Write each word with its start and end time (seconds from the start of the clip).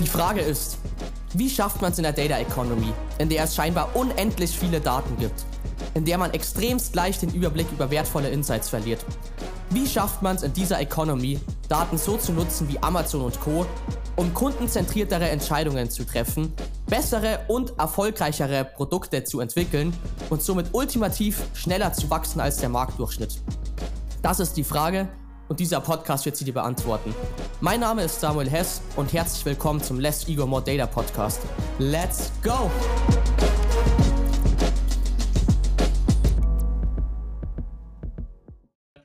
Die 0.00 0.06
Frage 0.06 0.40
ist, 0.40 0.78
wie 1.34 1.50
schafft 1.50 1.82
man 1.82 1.90
es 1.90 1.98
in 1.98 2.04
der 2.04 2.12
Data 2.12 2.38
Economy, 2.38 2.92
in 3.18 3.28
der 3.28 3.42
es 3.42 3.56
scheinbar 3.56 3.96
unendlich 3.96 4.56
viele 4.56 4.80
Daten 4.80 5.16
gibt, 5.18 5.44
in 5.94 6.04
der 6.04 6.18
man 6.18 6.32
extremst 6.32 6.94
leicht 6.94 7.22
den 7.22 7.34
Überblick 7.34 7.66
über 7.72 7.90
wertvolle 7.90 8.30
Insights 8.30 8.68
verliert? 8.68 9.04
Wie 9.70 9.86
schafft 9.86 10.22
man 10.22 10.36
es 10.36 10.44
in 10.44 10.52
dieser 10.52 10.80
Economy, 10.80 11.40
Daten 11.68 11.98
so 11.98 12.16
zu 12.16 12.32
nutzen 12.32 12.68
wie 12.68 12.78
Amazon 12.80 13.22
und 13.22 13.40
Co., 13.40 13.66
um 14.14 14.32
kundenzentriertere 14.32 15.28
Entscheidungen 15.28 15.90
zu 15.90 16.04
treffen, 16.04 16.52
bessere 16.86 17.40
und 17.48 17.76
erfolgreichere 17.78 18.64
Produkte 18.64 19.24
zu 19.24 19.40
entwickeln 19.40 19.92
und 20.30 20.42
somit 20.42 20.68
ultimativ 20.72 21.42
schneller 21.54 21.92
zu 21.92 22.08
wachsen 22.08 22.40
als 22.40 22.58
der 22.58 22.68
Marktdurchschnitt? 22.68 23.40
Das 24.22 24.38
ist 24.38 24.56
die 24.56 24.64
Frage, 24.64 25.08
und 25.48 25.60
dieser 25.60 25.80
Podcast 25.80 26.26
wird 26.26 26.36
sie 26.36 26.44
dir 26.44 26.54
beantworten. 26.54 27.14
Mein 27.60 27.80
Name 27.80 28.04
ist 28.04 28.20
Samuel 28.20 28.48
Hess 28.48 28.82
und 28.96 29.12
herzlich 29.12 29.44
willkommen 29.44 29.82
zum 29.82 29.98
Less 29.98 30.28
Ego 30.28 30.46
More 30.46 30.62
Data 30.62 30.86
Podcast. 30.86 31.42
Let's 31.78 32.30
go! 32.42 32.70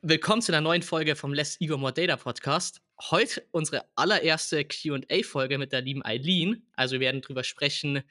Willkommen 0.01 0.41
zu 0.41 0.51
einer 0.51 0.59
neuen 0.59 0.81
Folge 0.81 1.15
vom 1.15 1.33
Less 1.33 1.59
Ego 1.61 1.77
More 1.77 1.93
Data 1.93 2.17
Podcast. 2.17 2.81
Heute 3.09 3.47
unsere 3.51 3.85
allererste 3.95 4.65
QA-Folge 4.65 5.57
mit 5.57 5.71
der 5.71 5.81
lieben 5.81 6.03
Eileen. 6.05 6.67
Also 6.75 6.93
wir 6.93 6.99
werden 6.99 7.21
darüber 7.21 7.45
sprechen, 7.45 8.03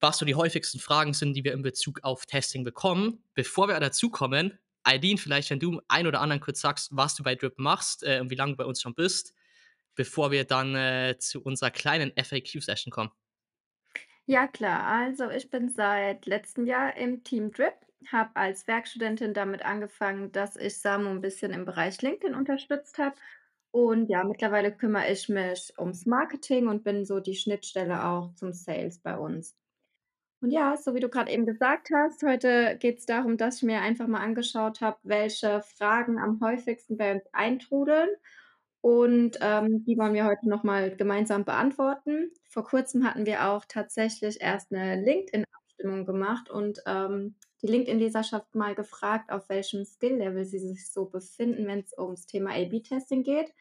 was 0.00 0.18
so 0.18 0.26
die 0.26 0.34
häufigsten 0.34 0.78
Fragen 0.78 1.14
sind, 1.14 1.32
die 1.32 1.44
wir 1.44 1.54
in 1.54 1.62
Bezug 1.62 2.00
auf 2.02 2.26
Testing 2.26 2.62
bekommen. 2.62 3.24
Bevor 3.32 3.68
wir 3.68 3.80
dazu 3.80 4.10
kommen, 4.10 4.58
Aideen, 4.84 5.18
vielleicht, 5.18 5.50
wenn 5.50 5.60
du 5.60 5.80
ein 5.88 6.06
oder 6.06 6.20
anderen 6.20 6.40
kurz 6.40 6.60
sagst, 6.60 6.90
was 6.92 7.14
du 7.14 7.22
bei 7.22 7.34
Drip 7.34 7.58
machst 7.58 8.02
äh, 8.04 8.20
und 8.20 8.30
wie 8.30 8.36
lange 8.36 8.52
du 8.52 8.56
bei 8.58 8.64
uns 8.64 8.80
schon 8.80 8.94
bist, 8.94 9.34
bevor 9.94 10.30
wir 10.30 10.44
dann 10.44 10.74
äh, 10.74 11.16
zu 11.18 11.42
unserer 11.42 11.70
kleinen 11.70 12.12
FAQ-Session 12.16 12.90
kommen. 12.90 13.10
Ja, 14.26 14.46
klar. 14.46 14.86
Also 14.86 15.30
ich 15.30 15.50
bin 15.50 15.68
seit 15.68 16.26
letztem 16.26 16.66
Jahr 16.66 16.96
im 16.96 17.24
Team 17.24 17.50
Drip, 17.52 17.74
habe 18.10 18.34
als 18.36 18.66
Werkstudentin 18.66 19.34
damit 19.34 19.64
angefangen, 19.64 20.32
dass 20.32 20.56
ich 20.56 20.78
Samu 20.78 21.10
ein 21.10 21.20
bisschen 21.20 21.52
im 21.52 21.64
Bereich 21.64 22.00
LinkedIn 22.00 22.34
unterstützt 22.34 22.98
habe. 22.98 23.16
Und 23.70 24.08
ja, 24.08 24.24
mittlerweile 24.24 24.72
kümmere 24.74 25.10
ich 25.10 25.28
mich 25.28 25.72
ums 25.78 26.06
Marketing 26.06 26.68
und 26.68 26.84
bin 26.84 27.04
so 27.04 27.20
die 27.20 27.34
Schnittstelle 27.34 28.04
auch 28.06 28.32
zum 28.34 28.52
Sales 28.52 29.00
bei 29.00 29.16
uns. 29.18 29.56
Und 30.44 30.50
ja, 30.50 30.76
so 30.76 30.94
wie 30.94 31.00
du 31.00 31.08
gerade 31.08 31.32
eben 31.32 31.46
gesagt 31.46 31.88
hast, 31.90 32.22
heute 32.22 32.76
geht 32.78 32.98
es 32.98 33.06
darum, 33.06 33.38
dass 33.38 33.56
ich 33.56 33.62
mir 33.62 33.80
einfach 33.80 34.06
mal 34.06 34.20
angeschaut 34.20 34.82
habe, 34.82 34.98
welche 35.02 35.62
Fragen 35.62 36.18
am 36.18 36.38
häufigsten 36.42 36.98
bei 36.98 37.14
uns 37.14 37.24
eintrudeln. 37.32 38.10
Und 38.82 39.38
ähm, 39.40 39.86
die 39.86 39.96
wollen 39.96 40.12
wir 40.12 40.26
heute 40.26 40.46
nochmal 40.46 40.94
gemeinsam 40.94 41.46
beantworten. 41.46 42.30
Vor 42.50 42.62
kurzem 42.62 43.08
hatten 43.08 43.24
wir 43.24 43.48
auch 43.48 43.64
tatsächlich 43.66 44.42
erst 44.42 44.70
eine 44.70 45.02
LinkedIn-Abstimmung 45.02 46.04
gemacht 46.04 46.50
und 46.50 46.82
ähm, 46.84 47.36
die 47.62 47.68
LinkedIn-Leserschaft 47.68 48.54
mal 48.54 48.74
gefragt, 48.74 49.32
auf 49.32 49.48
welchem 49.48 49.86
Skill-Level 49.86 50.44
sie 50.44 50.58
sich 50.58 50.92
so 50.92 51.06
befinden, 51.06 51.66
wenn 51.66 51.78
es 51.78 51.96
ums 51.96 52.26
Thema 52.26 52.50
A-B-Testing 52.50 53.22
geht. 53.22 53.54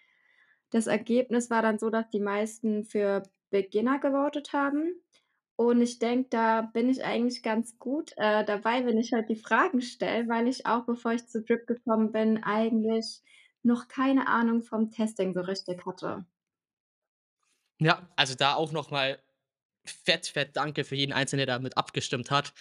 Das 0.69 0.87
Ergebnis 0.87 1.49
war 1.49 1.61
dann 1.61 1.79
so, 1.79 1.89
dass 1.89 2.09
die 2.09 2.19
meisten 2.19 2.83
für 2.83 3.23
Beginner 3.51 3.99
gewotet 3.99 4.51
haben 4.51 4.99
und 5.69 5.81
ich 5.81 5.99
denke, 5.99 6.29
da 6.29 6.61
bin 6.61 6.89
ich 6.89 7.03
eigentlich 7.03 7.43
ganz 7.43 7.77
gut 7.79 8.13
äh, 8.17 8.45
dabei, 8.45 8.85
wenn 8.85 8.97
ich 8.97 9.13
halt 9.13 9.29
die 9.29 9.35
Fragen 9.35 9.81
stelle, 9.81 10.27
weil 10.29 10.47
ich 10.47 10.65
auch, 10.65 10.85
bevor 10.85 11.13
ich 11.13 11.27
zu 11.27 11.41
Drip 11.41 11.67
gekommen 11.67 12.11
bin, 12.11 12.43
eigentlich 12.43 13.21
noch 13.63 13.87
keine 13.87 14.27
Ahnung 14.27 14.61
vom 14.61 14.91
Testing 14.91 15.33
so 15.33 15.41
richtig 15.41 15.85
hatte. 15.85 16.25
Ja, 17.79 18.07
also 18.15 18.35
da 18.35 18.55
auch 18.55 18.71
nochmal 18.71 19.19
fett, 19.85 20.27
fett 20.27 20.55
danke 20.55 20.83
für 20.83 20.95
jeden 20.95 21.13
Einzelnen, 21.13 21.45
der 21.45 21.55
damit 21.55 21.77
abgestimmt 21.77 22.31
hat. 22.31 22.53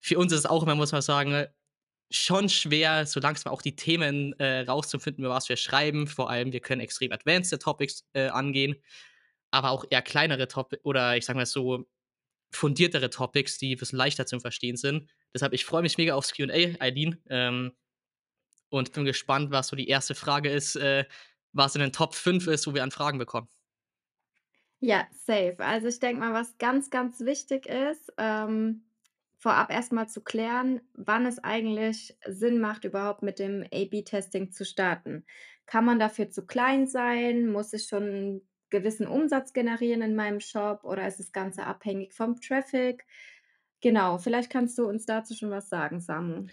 Für 0.00 0.18
uns 0.18 0.32
ist 0.32 0.40
es 0.40 0.46
auch 0.46 0.62
immer, 0.62 0.74
muss 0.74 0.92
man 0.92 1.02
sagen, 1.02 1.46
schon 2.10 2.48
schwer, 2.48 3.06
so 3.06 3.20
langsam 3.20 3.52
auch 3.52 3.62
die 3.62 3.76
Themen 3.76 4.32
äh, 4.38 4.60
rauszufinden, 4.60 5.24
über 5.24 5.34
was 5.34 5.48
wir 5.48 5.56
schreiben. 5.56 6.06
Vor 6.06 6.30
allem, 6.30 6.52
wir 6.52 6.60
können 6.60 6.80
extrem 6.80 7.12
advanced 7.12 7.60
Topics 7.60 8.06
äh, 8.12 8.28
angehen, 8.28 8.76
aber 9.50 9.70
auch 9.70 9.84
eher 9.90 10.02
kleinere 10.02 10.48
Topics 10.48 10.84
oder 10.84 11.16
ich 11.16 11.24
sage 11.24 11.38
mal 11.38 11.46
so 11.46 11.86
fundiertere 12.50 13.10
Topics, 13.10 13.58
die 13.58 13.74
ein 13.74 13.78
bisschen 13.78 13.98
leichter 13.98 14.26
zu 14.26 14.40
verstehen 14.40 14.76
sind. 14.76 15.10
Deshalb, 15.34 15.52
ich 15.52 15.64
freue 15.64 15.82
mich 15.82 15.98
mega 15.98 16.14
aufs 16.14 16.32
QA, 16.32 16.76
Eileen. 16.80 17.22
Ähm, 17.28 17.72
und 18.68 18.92
bin 18.92 19.04
gespannt, 19.04 19.50
was 19.50 19.68
so 19.68 19.76
die 19.76 19.88
erste 19.88 20.14
Frage 20.14 20.50
ist, 20.50 20.76
äh, 20.76 21.04
was 21.52 21.74
in 21.74 21.80
den 21.80 21.92
Top 21.92 22.14
5 22.14 22.46
ist, 22.48 22.66
wo 22.66 22.74
wir 22.74 22.82
an 22.82 22.90
Fragen 22.90 23.18
bekommen. 23.18 23.48
Ja, 24.80 25.06
safe. 25.12 25.56
Also 25.58 25.88
ich 25.88 26.00
denke 26.00 26.20
mal, 26.20 26.34
was 26.34 26.58
ganz, 26.58 26.90
ganz 26.90 27.20
wichtig 27.20 27.66
ist, 27.66 28.12
ähm, 28.18 28.84
vorab 29.38 29.70
erstmal 29.70 30.08
zu 30.08 30.22
klären, 30.22 30.80
wann 30.94 31.24
es 31.24 31.38
eigentlich 31.38 32.16
Sinn 32.26 32.60
macht, 32.60 32.84
überhaupt 32.84 33.22
mit 33.22 33.38
dem 33.38 33.62
A-B-Testing 33.72 34.52
zu 34.52 34.64
starten. 34.64 35.24
Kann 35.64 35.84
man 35.84 35.98
dafür 35.98 36.30
zu 36.30 36.46
klein 36.46 36.86
sein? 36.86 37.46
Muss 37.46 37.72
ich 37.72 37.86
schon 37.86 38.42
gewissen 38.70 39.06
Umsatz 39.06 39.52
generieren 39.52 40.02
in 40.02 40.14
meinem 40.14 40.40
Shop 40.40 40.84
oder 40.84 41.06
ist 41.06 41.18
das 41.18 41.32
Ganze 41.32 41.64
abhängig 41.64 42.12
vom 42.12 42.40
Traffic? 42.40 43.04
Genau, 43.80 44.18
vielleicht 44.18 44.50
kannst 44.50 44.78
du 44.78 44.86
uns 44.86 45.06
dazu 45.06 45.34
schon 45.34 45.50
was 45.50 45.68
sagen, 45.68 46.00
Samu. 46.00 46.46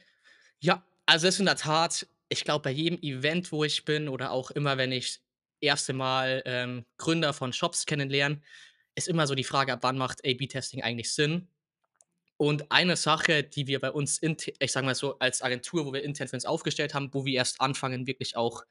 Ja, 0.60 0.84
also 1.06 1.28
es 1.28 1.36
ist 1.36 1.40
in 1.40 1.46
der 1.46 1.56
Tat, 1.56 2.08
ich 2.30 2.44
glaube, 2.44 2.64
bei 2.64 2.72
jedem 2.72 3.00
Event, 3.02 3.52
wo 3.52 3.64
ich 3.64 3.86
bin 3.86 4.10
oder 4.10 4.32
auch 4.32 4.52
immer, 4.52 4.78
wenn 4.78 4.92
ich 4.92 5.20
erste 5.62 5.94
Mal 5.94 6.44
ähm, 6.46 6.86
Gründer 6.98 7.34
von 7.34 7.54
Shops 7.54 7.86
kennenlerne, 7.86 8.42
ist 8.96 9.08
immer 9.08 9.26
so 9.26 9.36
die 9.36 9.44
Frage, 9.44 9.74
ab 9.74 9.80
wann 9.82 9.98
macht 9.98 10.20
A-B-Testing 10.26 10.84
eigentlich 10.84 11.12
Sinn? 11.14 11.48
Und 12.38 12.72
eine 12.72 12.98
Sache, 12.98 13.44
die 13.44 13.68
wir 13.68 13.80
bei 13.80 13.92
uns, 13.92 14.22
ich 14.22 14.72
sage 14.72 14.86
mal 14.86 14.96
so, 14.96 15.18
als 15.20 15.42
Agentur, 15.42 15.86
wo 15.86 15.94
wir 15.94 16.04
intern 16.04 16.28
für 16.28 16.36
uns 16.36 16.46
aufgestellt 16.46 16.94
haben, 16.94 17.14
wo 17.14 17.26
wir 17.26 17.36
erst 17.36 17.62
anfangen, 17.62 18.06
wirklich 18.06 18.36
auch 18.36 18.64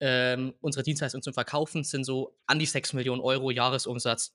ähm, 0.00 0.54
unsere 0.60 0.82
Dienstleistung 0.82 1.22
zum 1.22 1.34
Verkaufen 1.34 1.84
sind 1.84 2.04
so 2.04 2.36
an 2.46 2.58
die 2.58 2.66
6 2.66 2.92
Millionen 2.92 3.20
Euro 3.20 3.50
Jahresumsatz. 3.50 4.34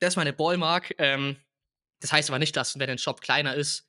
Das 0.00 0.14
ist 0.14 0.16
meine 0.16 0.32
Ballmark. 0.32 0.94
Ähm, 0.98 1.36
das 2.00 2.12
heißt 2.12 2.30
aber 2.30 2.38
nicht, 2.38 2.56
dass 2.56 2.78
wenn 2.78 2.90
ein 2.90 2.98
Shop 2.98 3.20
kleiner 3.20 3.54
ist, 3.54 3.86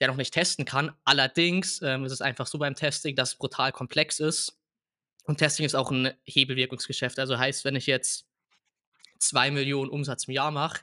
der 0.00 0.08
noch 0.08 0.16
nicht 0.16 0.34
testen 0.34 0.64
kann. 0.64 0.92
Allerdings 1.04 1.80
ähm, 1.82 2.04
ist 2.04 2.12
es 2.12 2.20
einfach 2.20 2.46
so 2.46 2.58
beim 2.58 2.74
Testing, 2.74 3.14
dass 3.14 3.30
es 3.30 3.38
brutal 3.38 3.72
komplex 3.72 4.18
ist. 4.18 4.58
Und 5.24 5.36
Testing 5.36 5.66
ist 5.66 5.74
auch 5.74 5.90
ein 5.90 6.12
Hebelwirkungsgeschäft. 6.24 7.18
Also 7.18 7.38
heißt, 7.38 7.64
wenn 7.64 7.76
ich 7.76 7.86
jetzt 7.86 8.26
2 9.18 9.50
Millionen 9.50 9.90
Umsatz 9.90 10.24
im 10.24 10.34
Jahr 10.34 10.50
mache 10.50 10.80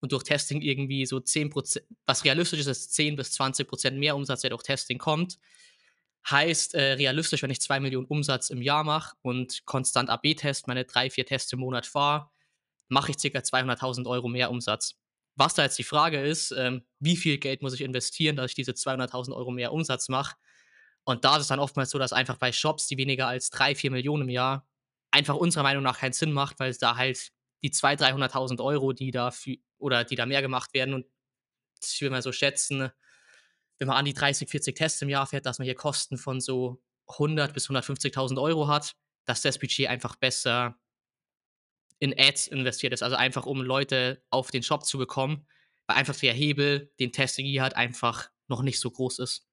und 0.00 0.12
durch 0.12 0.22
Testing 0.22 0.60
irgendwie 0.60 1.06
so 1.06 1.16
10%, 1.16 1.82
was 2.06 2.24
realistisch 2.24 2.60
ist, 2.60 2.66
ist 2.66 2.94
10 2.94 3.16
bis 3.16 3.32
20 3.32 3.66
Prozent 3.66 3.98
mehr 3.98 4.14
Umsatz, 4.14 4.42
der 4.42 4.50
durch 4.50 4.62
Testing 4.62 4.98
kommt, 4.98 5.38
Heißt 6.28 6.74
äh, 6.74 6.92
realistisch, 6.92 7.42
wenn 7.42 7.50
ich 7.50 7.60
2 7.60 7.80
Millionen 7.80 8.06
Umsatz 8.06 8.50
im 8.50 8.60
Jahr 8.62 8.84
mache 8.84 9.16
und 9.22 9.64
konstant 9.64 10.10
AB-Test, 10.10 10.68
meine 10.68 10.84
drei, 10.84 11.10
vier 11.10 11.24
Tests 11.24 11.52
im 11.52 11.60
Monat 11.60 11.86
fahre, 11.86 12.30
mache 12.88 13.12
ich 13.12 13.16
ca. 13.16 13.38
200.000 13.38 14.06
Euro 14.06 14.28
mehr 14.28 14.50
Umsatz. 14.50 14.96
Was 15.36 15.54
da 15.54 15.62
jetzt 15.62 15.78
die 15.78 15.84
Frage 15.84 16.20
ist, 16.20 16.52
ähm, 16.52 16.84
wie 16.98 17.16
viel 17.16 17.38
Geld 17.38 17.62
muss 17.62 17.72
ich 17.72 17.80
investieren, 17.80 18.36
dass 18.36 18.50
ich 18.50 18.54
diese 18.54 18.72
200.000 18.72 19.34
Euro 19.34 19.50
mehr 19.50 19.72
Umsatz 19.72 20.08
mache? 20.08 20.36
Und 21.04 21.24
da 21.24 21.36
ist 21.36 21.42
es 21.42 21.48
dann 21.48 21.60
oftmals 21.60 21.90
so, 21.90 21.98
dass 21.98 22.12
einfach 22.12 22.36
bei 22.36 22.52
Shops, 22.52 22.86
die 22.86 22.98
weniger 22.98 23.26
als 23.26 23.50
3, 23.50 23.74
4 23.74 23.90
Millionen 23.90 24.24
im 24.24 24.28
Jahr, 24.28 24.66
einfach 25.10 25.34
unserer 25.36 25.62
Meinung 25.62 25.82
nach 25.82 25.98
keinen 25.98 26.12
Sinn 26.12 26.32
macht, 26.32 26.60
weil 26.60 26.70
es 26.70 26.78
da 26.78 26.96
halt 26.96 27.30
die 27.62 27.70
200.000, 27.70 28.30
300.000 28.30 28.62
Euro, 28.62 28.92
die 28.92 29.10
da 29.10 29.30
für, 29.30 29.56
oder 29.78 30.04
die 30.04 30.16
da 30.16 30.26
mehr 30.26 30.42
gemacht 30.42 30.74
werden 30.74 30.94
und 30.94 31.06
ich 31.82 32.00
will 32.02 32.10
mal 32.10 32.22
so 32.22 32.32
schätzen, 32.32 32.90
wenn 33.80 33.88
man 33.88 33.96
an 33.96 34.04
die 34.04 34.14
30, 34.14 34.48
40 34.48 34.76
Tests 34.76 35.02
im 35.02 35.08
Jahr 35.08 35.26
fährt, 35.26 35.46
dass 35.46 35.58
man 35.58 35.64
hier 35.64 35.74
Kosten 35.74 36.18
von 36.18 36.40
so 36.40 36.82
100 37.08 37.52
bis 37.54 37.68
150.000 37.68 38.40
Euro 38.40 38.68
hat, 38.68 38.94
dass 39.24 39.42
das 39.42 39.58
Budget 39.58 39.88
einfach 39.88 40.16
besser 40.16 40.78
in 41.98 42.14
Ads 42.16 42.48
investiert 42.48 42.92
ist, 42.92 43.02
also 43.02 43.16
einfach 43.16 43.46
um 43.46 43.62
Leute 43.62 44.22
auf 44.30 44.50
den 44.50 44.62
Shop 44.62 44.84
zu 44.84 44.98
bekommen, 44.98 45.46
weil 45.86 45.96
einfach 45.96 46.16
der 46.16 46.32
Hebel, 46.32 46.92
den 47.00 47.12
Testing 47.12 47.46
hier 47.46 47.62
hat, 47.62 47.76
einfach 47.76 48.30
noch 48.48 48.62
nicht 48.62 48.80
so 48.80 48.90
groß 48.90 49.18
ist. 49.18 49.46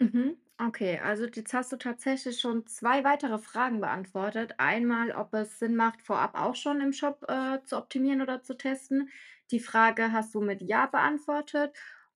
Mhm. 0.00 0.36
Okay, 0.58 0.98
also 1.02 1.24
jetzt 1.26 1.52
hast 1.54 1.72
du 1.72 1.76
tatsächlich 1.76 2.38
schon 2.40 2.66
zwei 2.66 3.02
weitere 3.04 3.38
Fragen 3.38 3.80
beantwortet. 3.80 4.54
Einmal, 4.58 5.10
ob 5.12 5.34
es 5.34 5.58
Sinn 5.58 5.74
macht, 5.74 6.02
vorab 6.02 6.34
auch 6.38 6.54
schon 6.54 6.80
im 6.80 6.92
Shop 6.92 7.24
äh, 7.28 7.58
zu 7.64 7.76
optimieren 7.76 8.22
oder 8.22 8.42
zu 8.42 8.56
testen. 8.56 9.10
Die 9.50 9.60
Frage 9.60 10.12
hast 10.12 10.34
du 10.34 10.40
mit 10.40 10.62
Ja 10.62 10.86
beantwortet. 10.86 11.74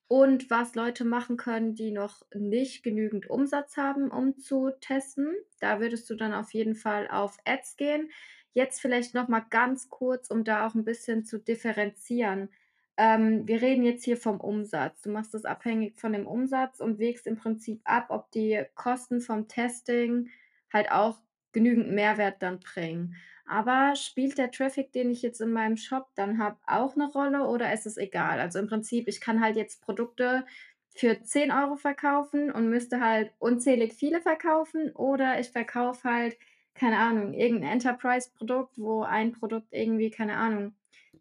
Und 0.08 0.50
was 0.50 0.75
Leute 0.76 1.05
machen 1.05 1.37
können, 1.37 1.75
die 1.75 1.91
noch 1.91 2.23
nicht 2.32 2.85
genügend 2.85 3.29
Umsatz 3.29 3.76
haben, 3.76 4.11
um 4.11 4.38
zu 4.38 4.70
testen. 4.81 5.35
Da 5.61 5.81
würdest 5.81 6.08
du 6.08 6.14
dann 6.14 6.32
auf 6.32 6.55
jeden 6.55 6.76
Fall 6.76 7.08
auf 7.08 7.38
Ads 7.44 7.76
gehen. 7.76 8.11
Jetzt 8.53 8.81
vielleicht 8.81 9.14
noch 9.14 9.29
mal 9.29 9.44
ganz 9.50 9.88
kurz, 9.91 10.31
um 10.31 10.44
da 10.44 10.67
auch 10.67 10.75
ein 10.75 10.85
bisschen 10.85 11.25
zu 11.25 11.38
differenzieren. 11.38 12.50
Ähm, 12.97 13.47
wir 13.47 13.61
reden 13.61 13.82
jetzt 13.82 14.05
hier 14.05 14.17
vom 14.17 14.41
Umsatz. 14.41 15.03
Du 15.03 15.11
machst 15.11 15.35
das 15.35 15.44
abhängig 15.44 15.99
von 16.00 16.12
dem 16.12 16.26
Umsatz 16.26 16.81
und 16.81 16.99
wägst 16.99 17.26
im 17.26 17.37
Prinzip 17.37 17.81
ab, 17.85 18.06
ob 18.08 18.31
die 18.31 18.64
Kosten 18.75 19.20
vom 19.20 19.49
Testing 19.49 20.31
halt 20.73 20.91
auch 20.91 21.19
genügend 21.53 21.91
Mehrwert 21.91 22.43
dann 22.43 22.61
bringen. 22.61 23.17
Aber 23.46 23.94
spielt 23.96 24.38
der 24.38 24.50
Traffic, 24.50 24.93
den 24.93 25.10
ich 25.10 25.22
jetzt 25.22 25.40
in 25.40 25.52
meinem 25.52 25.76
Shop 25.76 26.08
dann 26.16 26.38
habe, 26.38 26.58
auch 26.66 26.96
'ne 26.96 27.08
Rolle 27.12 27.46
oder 27.46 27.72
ist 27.72 27.87
es 27.87 27.96
egal? 27.96 28.40
Also, 28.40 28.58
im 28.58 28.69
Prinzip, 28.69 29.08
ich 29.08 29.20
kann 29.20 29.40
halt 29.43 29.56
jetzt 29.56 29.82
Produkte 29.82 30.44
für 30.88 31.22
10 31.22 31.52
€ 31.52 31.76
verkaufen 31.76 32.50
und 32.52 32.69
müsste 32.70 33.00
halt 33.00 33.32
unzählig 33.38 33.94
viele 33.94 34.20
verkaufen 34.20 34.90
oder 34.93 35.38
ich 35.40 35.50
verkaufe 35.50 36.08
halt, 36.10 36.37
keine 36.75 36.98
Ahnung, 36.98 37.34
irgend 37.34 37.62
'n 37.64 37.69
Enterprise-Produkt, 37.72 38.78
wo 38.78 39.02
ein 39.02 39.32
Produkt 39.32 39.69
irgendwie, 39.72 40.10
keine 40.10 40.37
Ahnung, 40.37 40.75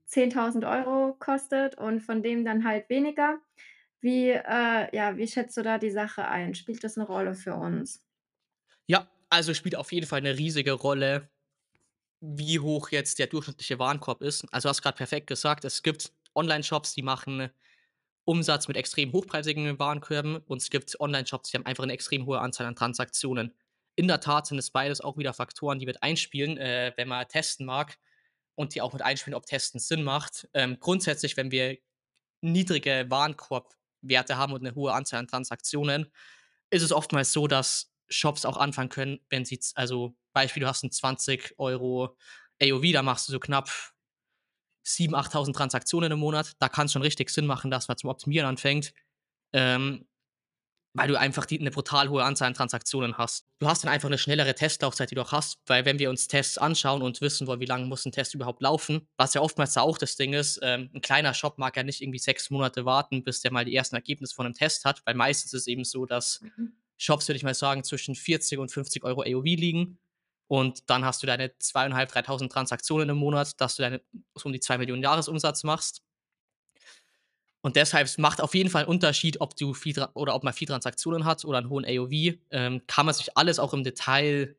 10.000 0.06 0.66
€ 0.66 1.14
kostet 1.20 1.78
und 1.78 2.02
von 2.02 2.24
dem 2.24 2.44
dann 2.46 2.64
halt 2.66 2.90
weniger. 2.90 3.40
Wie, 4.02 4.30
äh 4.32 4.96
ja, 4.96 5.18
wie 5.18 5.28
schätzt 5.28 5.58
du 5.58 5.64
da 5.64 5.78
die 5.80 5.92
Sache 5.92 6.28
ein? 6.28 6.56
Spielt 6.56 6.84
das 6.84 6.98
'ne 6.98 7.06
Rolle 7.06 7.36
für 7.36 7.56
uns? 7.56 8.00
Ja, 8.90 9.10
also 9.30 9.54
spielt 9.54 9.76
auf 9.76 9.92
jeden 9.92 10.06
Fall 10.06 10.22
'ne 10.22 10.38
riesige 10.38 10.72
Rolle, 10.74 11.30
wie 12.38 12.60
hoch 12.60 12.90
jetzt 12.90 13.20
der 13.20 13.28
durchschnittliche 13.28 13.80
Warenkorb 13.80 14.22
ist. 14.22 14.46
Also, 14.54 14.68
du 14.68 14.70
hast 14.72 14.82
grad 14.82 14.96
perfekt 14.98 15.28
gesagt, 15.28 15.66
es 15.66 15.84
gibt 15.84 16.14
Onlineshops, 16.36 16.94
die 16.96 17.04
machen 17.04 17.50
Umsatz 18.26 18.68
mit 18.70 18.78
extrem 18.78 19.14
hochpreisigen 19.14 19.80
Warenkörben 19.80 20.38
und 20.38 20.62
es 20.62 20.70
gibt 20.72 21.00
Onlineshops, 21.00 21.52
die 21.52 21.58
haben 21.58 21.66
einfach 21.68 21.86
'ne 21.86 21.94
extrem 21.94 22.26
hohe 22.28 22.40
Anzahl 22.42 22.68
an 22.68 22.76
Transaktionen. 22.78 23.54
In 23.96 24.08
der 24.10 24.22
Tat 24.22 24.48
sind 24.48 24.60
es 24.60 24.72
beides 24.72 25.02
auch 25.02 25.18
wieder 25.18 25.34
Faktoren, 25.34 25.80
die 25.80 25.86
mit 25.88 26.04
einspielen, 26.04 26.58
äh, 26.58 26.94
wenn 26.98 27.08
man 27.10 27.28
testen 27.30 27.66
mag 27.68 27.98
und 28.56 28.76
die 28.76 28.82
auch 28.82 28.94
mit 28.94 29.02
einspielen, 29.04 29.36
ob 29.36 29.46
Testen 29.48 29.80
Sinn 29.82 30.04
macht. 30.04 30.48
Ähm, 30.54 30.78
grundsätzlich, 30.82 31.38
wenn 31.38 31.52
wir 31.52 31.78
niedrige 32.42 33.06
Warenkorbwerte 33.10 34.38
haben 34.38 34.54
und 34.54 34.64
'ne 34.64 34.76
hohe 34.76 34.94
Anzahl 34.94 35.20
an 35.22 35.28
Transaktionen, 35.30 36.12
ist 36.72 36.84
es 36.84 36.92
oftmals 36.94 37.34
so, 37.34 37.48
dass 37.48 37.94
Shops 38.10 38.46
auch 38.46 38.58
anfangen 38.58 38.90
können, 38.90 39.22
wenn 39.30 39.46
sie 39.46 39.60
also, 39.76 40.16
Beispiel, 40.36 40.62
du 40.64 40.68
hast 40.70 40.84
'n 40.86 40.92
20 40.92 41.56
€ 41.60 42.16
AOV, 42.64 42.94
da 42.94 43.04
machst 43.04 43.30
du 43.30 43.34
so 43.34 43.40
knapp 43.42 43.72
7- 44.88 45.16
8.000 45.16 45.58
Transaktionen 45.58 46.12
im 46.14 46.20
Monat. 46.20 46.54
Da 46.60 46.70
kann's 46.70 46.94
schon 46.94 47.02
richtig 47.04 47.30
Sinn 47.32 47.48
machen, 47.48 47.72
dass 47.72 47.88
man 47.88 47.98
zum 47.98 48.10
Optimieren 48.12 48.48
anfängt, 48.48 48.94
ähm, 49.54 50.08
weil 50.96 51.08
du 51.10 51.20
einfach 51.20 51.46
die 51.46 51.60
'ne 51.60 51.72
brutal 51.72 52.10
hohe 52.10 52.24
Anzahl 52.24 52.50
an 52.50 52.56
Transaktionen 52.56 53.18
hast. 53.18 53.46
Du 53.60 53.68
hast 53.68 53.84
dann 53.86 53.92
einfach 53.94 54.10
'ne 54.10 54.18
schnellere 54.20 54.56
Testlaufzeit, 54.56 55.12
die 55.12 55.16
du 55.16 55.22
auch 55.24 55.32
hast, 55.34 55.60
weil 55.68 55.86
wenn 55.86 56.00
wir 56.00 56.10
uns 56.12 56.28
Tests 56.28 56.58
anschauen 56.60 57.02
und 57.04 57.22
wissen 57.22 57.48
wollen, 57.48 57.60
wie 57.62 57.66
lang 57.68 57.88
muss 57.90 58.06
'n 58.06 58.12
Test 58.14 58.36
überhaupt 58.36 58.62
laufen, 58.64 59.08
was 59.18 59.34
ja 59.36 59.42
oftmals 59.42 59.74
da 59.74 59.82
auch 59.82 59.98
das 60.00 60.18
Ding 60.18 60.34
ist, 60.34 60.60
ähm, 60.64 60.90
'n 60.96 61.02
kleiner 61.02 61.34
Shop 61.36 61.58
mag 61.60 61.78
ja 61.78 61.84
nicht 61.84 62.02
irgendwie 62.02 62.20
6 62.20 62.50
Monate 62.52 62.86
warten, 62.86 63.24
bis 63.24 63.42
der 63.42 63.52
mal 63.54 63.66
die 63.66 63.76
ersten 63.76 63.96
Ergebnisse 63.96 64.36
von 64.36 64.46
'nem 64.48 64.56
Test 64.56 64.86
hat, 64.86 65.02
weil 65.06 65.16
meistens 65.16 65.54
ist 65.54 65.62
es 65.64 65.68
eben 65.68 65.86
so, 65.86 66.06
dass 66.08 66.42
Mhm. 66.42 66.74
Shops, 66.98 67.28
würde 67.30 67.38
ich 67.38 67.44
mal 67.44 67.54
sagen, 67.56 67.84
zwischen 67.86 68.16
40 68.16 68.60
und 68.60 68.72
50 68.72 69.04
€ 69.06 69.24
AOV 69.24 69.46
liegen 69.46 70.00
und 70.48 70.90
dann 70.90 71.06
hast 71.06 71.24
du 71.24 71.28
deine 71.28 71.58
2.500, 71.60 72.14
3.000 72.14 72.52
Transaktionen 72.52 73.10
im 73.10 73.18
Monat, 73.18 73.60
dass 73.62 73.76
du 73.78 73.84
deine 73.84 74.02
so 74.36 74.48
um 74.48 74.54
die 74.54 74.60
2.000.000 74.62 75.04
Jahresumsatz 75.04 75.64
machst. 75.64 76.00
Und 77.66 77.76
deshalb, 77.78 78.06
es 78.06 78.20
macht 78.20 78.42
auf 78.42 78.54
jeden 78.54 78.70
Fall 78.70 78.84
'n 78.84 78.88
Unterschied, 78.88 79.42
ob 79.42 79.56
du 79.58 79.74
viel 79.74 79.96
oder 80.14 80.36
ob 80.36 80.44
man 80.44 80.54
viel 80.54 80.68
Transaktionen 80.68 81.26
hat 81.26 81.44
oder 81.46 81.58
'n 81.58 81.68
hohen 81.68 81.84
AOV. 81.84 82.38
Ähm, 82.52 82.84
kann 82.86 83.08
man 83.08 83.16
sich 83.16 83.36
alles 83.38 83.58
auch 83.58 83.74
im 83.74 83.84
Detail 83.84 84.56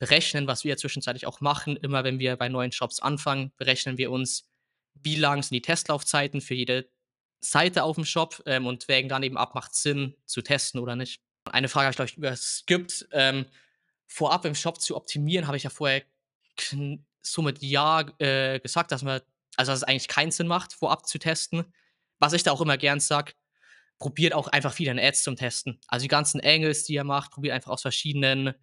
berechnen, 0.00 0.46
was 0.46 0.64
wir 0.64 0.70
ja 0.70 0.76
zwischenzeitlich 0.78 1.26
auch 1.26 1.40
machen. 1.40 1.76
Immer 1.76 2.04
wenn 2.04 2.18
wir 2.20 2.36
bei 2.36 2.48
neuen 2.48 2.72
Shops 2.72 3.00
anfangen, 3.00 3.52
berechnen 3.58 3.98
wir 3.98 4.10
uns, 4.12 4.48
wie 4.94 5.16
lang 5.16 5.42
sind 5.42 5.54
die 5.56 5.62
Testlaufzeiten 5.62 6.40
für 6.40 6.54
jede 6.54 6.88
Seite 7.44 7.84
auf'm 7.84 8.04
Shop, 8.06 8.42
ähm, 8.46 8.66
und 8.66 8.88
wägen 8.88 9.08
dann 9.10 9.22
eben 9.24 9.36
ab, 9.38 9.54
macht's 9.54 9.82
Sinn 9.82 10.16
zu 10.26 10.42
testen 10.42 10.80
oder 10.80 10.96
nicht. 10.96 11.20
Eine 11.46 11.68
Frage 11.68 11.86
habe 11.86 11.92
ich, 11.92 11.96
glaube 11.96 12.10
ich, 12.10 12.16
überskippt. 12.18 13.08
Ähm, 13.12 13.46
vorab 14.10 14.44
im 14.44 14.54
Shop 14.56 14.80
zu 14.80 14.96
optimieren, 14.96 15.46
habe 15.46 15.56
ich 15.56 15.62
ja 15.64 15.70
vorher 15.70 16.02
kn 16.56 17.06
so 17.22 17.42
mit 17.42 17.62
ja, 17.62 18.02
äh, 18.18 18.60
gesagt, 18.60 18.92
dass 18.92 19.02
man 19.02 19.20
also, 19.56 19.72
dass 19.72 19.80
es 19.80 19.84
eigentlich 19.84 20.08
keinen 20.08 20.30
Sinn 20.32 20.46
macht, 20.48 20.72
vorab 20.74 21.06
zu 21.08 21.18
testen. 21.18 21.64
Was 22.18 22.32
ich 22.32 22.42
da 22.44 22.52
auch 22.52 22.60
immer 22.62 22.78
gern 22.78 23.00
sage: 23.00 23.34
„Probiert 23.98 24.34
auch 24.34 24.48
einfach 24.48 24.72
viel 24.74 24.90
an 24.90 24.98
Ads 24.98 25.24
zum 25.24 25.36
Testen.“ 25.36 25.80
Also, 25.88 26.04
die 26.04 26.08
ganzen 26.08 26.40
Angles, 26.42 26.84
die 26.84 26.94
ihr 26.94 27.04
macht, 27.04 27.32
probiert 27.32 27.54
einfach 27.54 27.70
aus 27.72 27.82
verschiedenen 27.82 28.54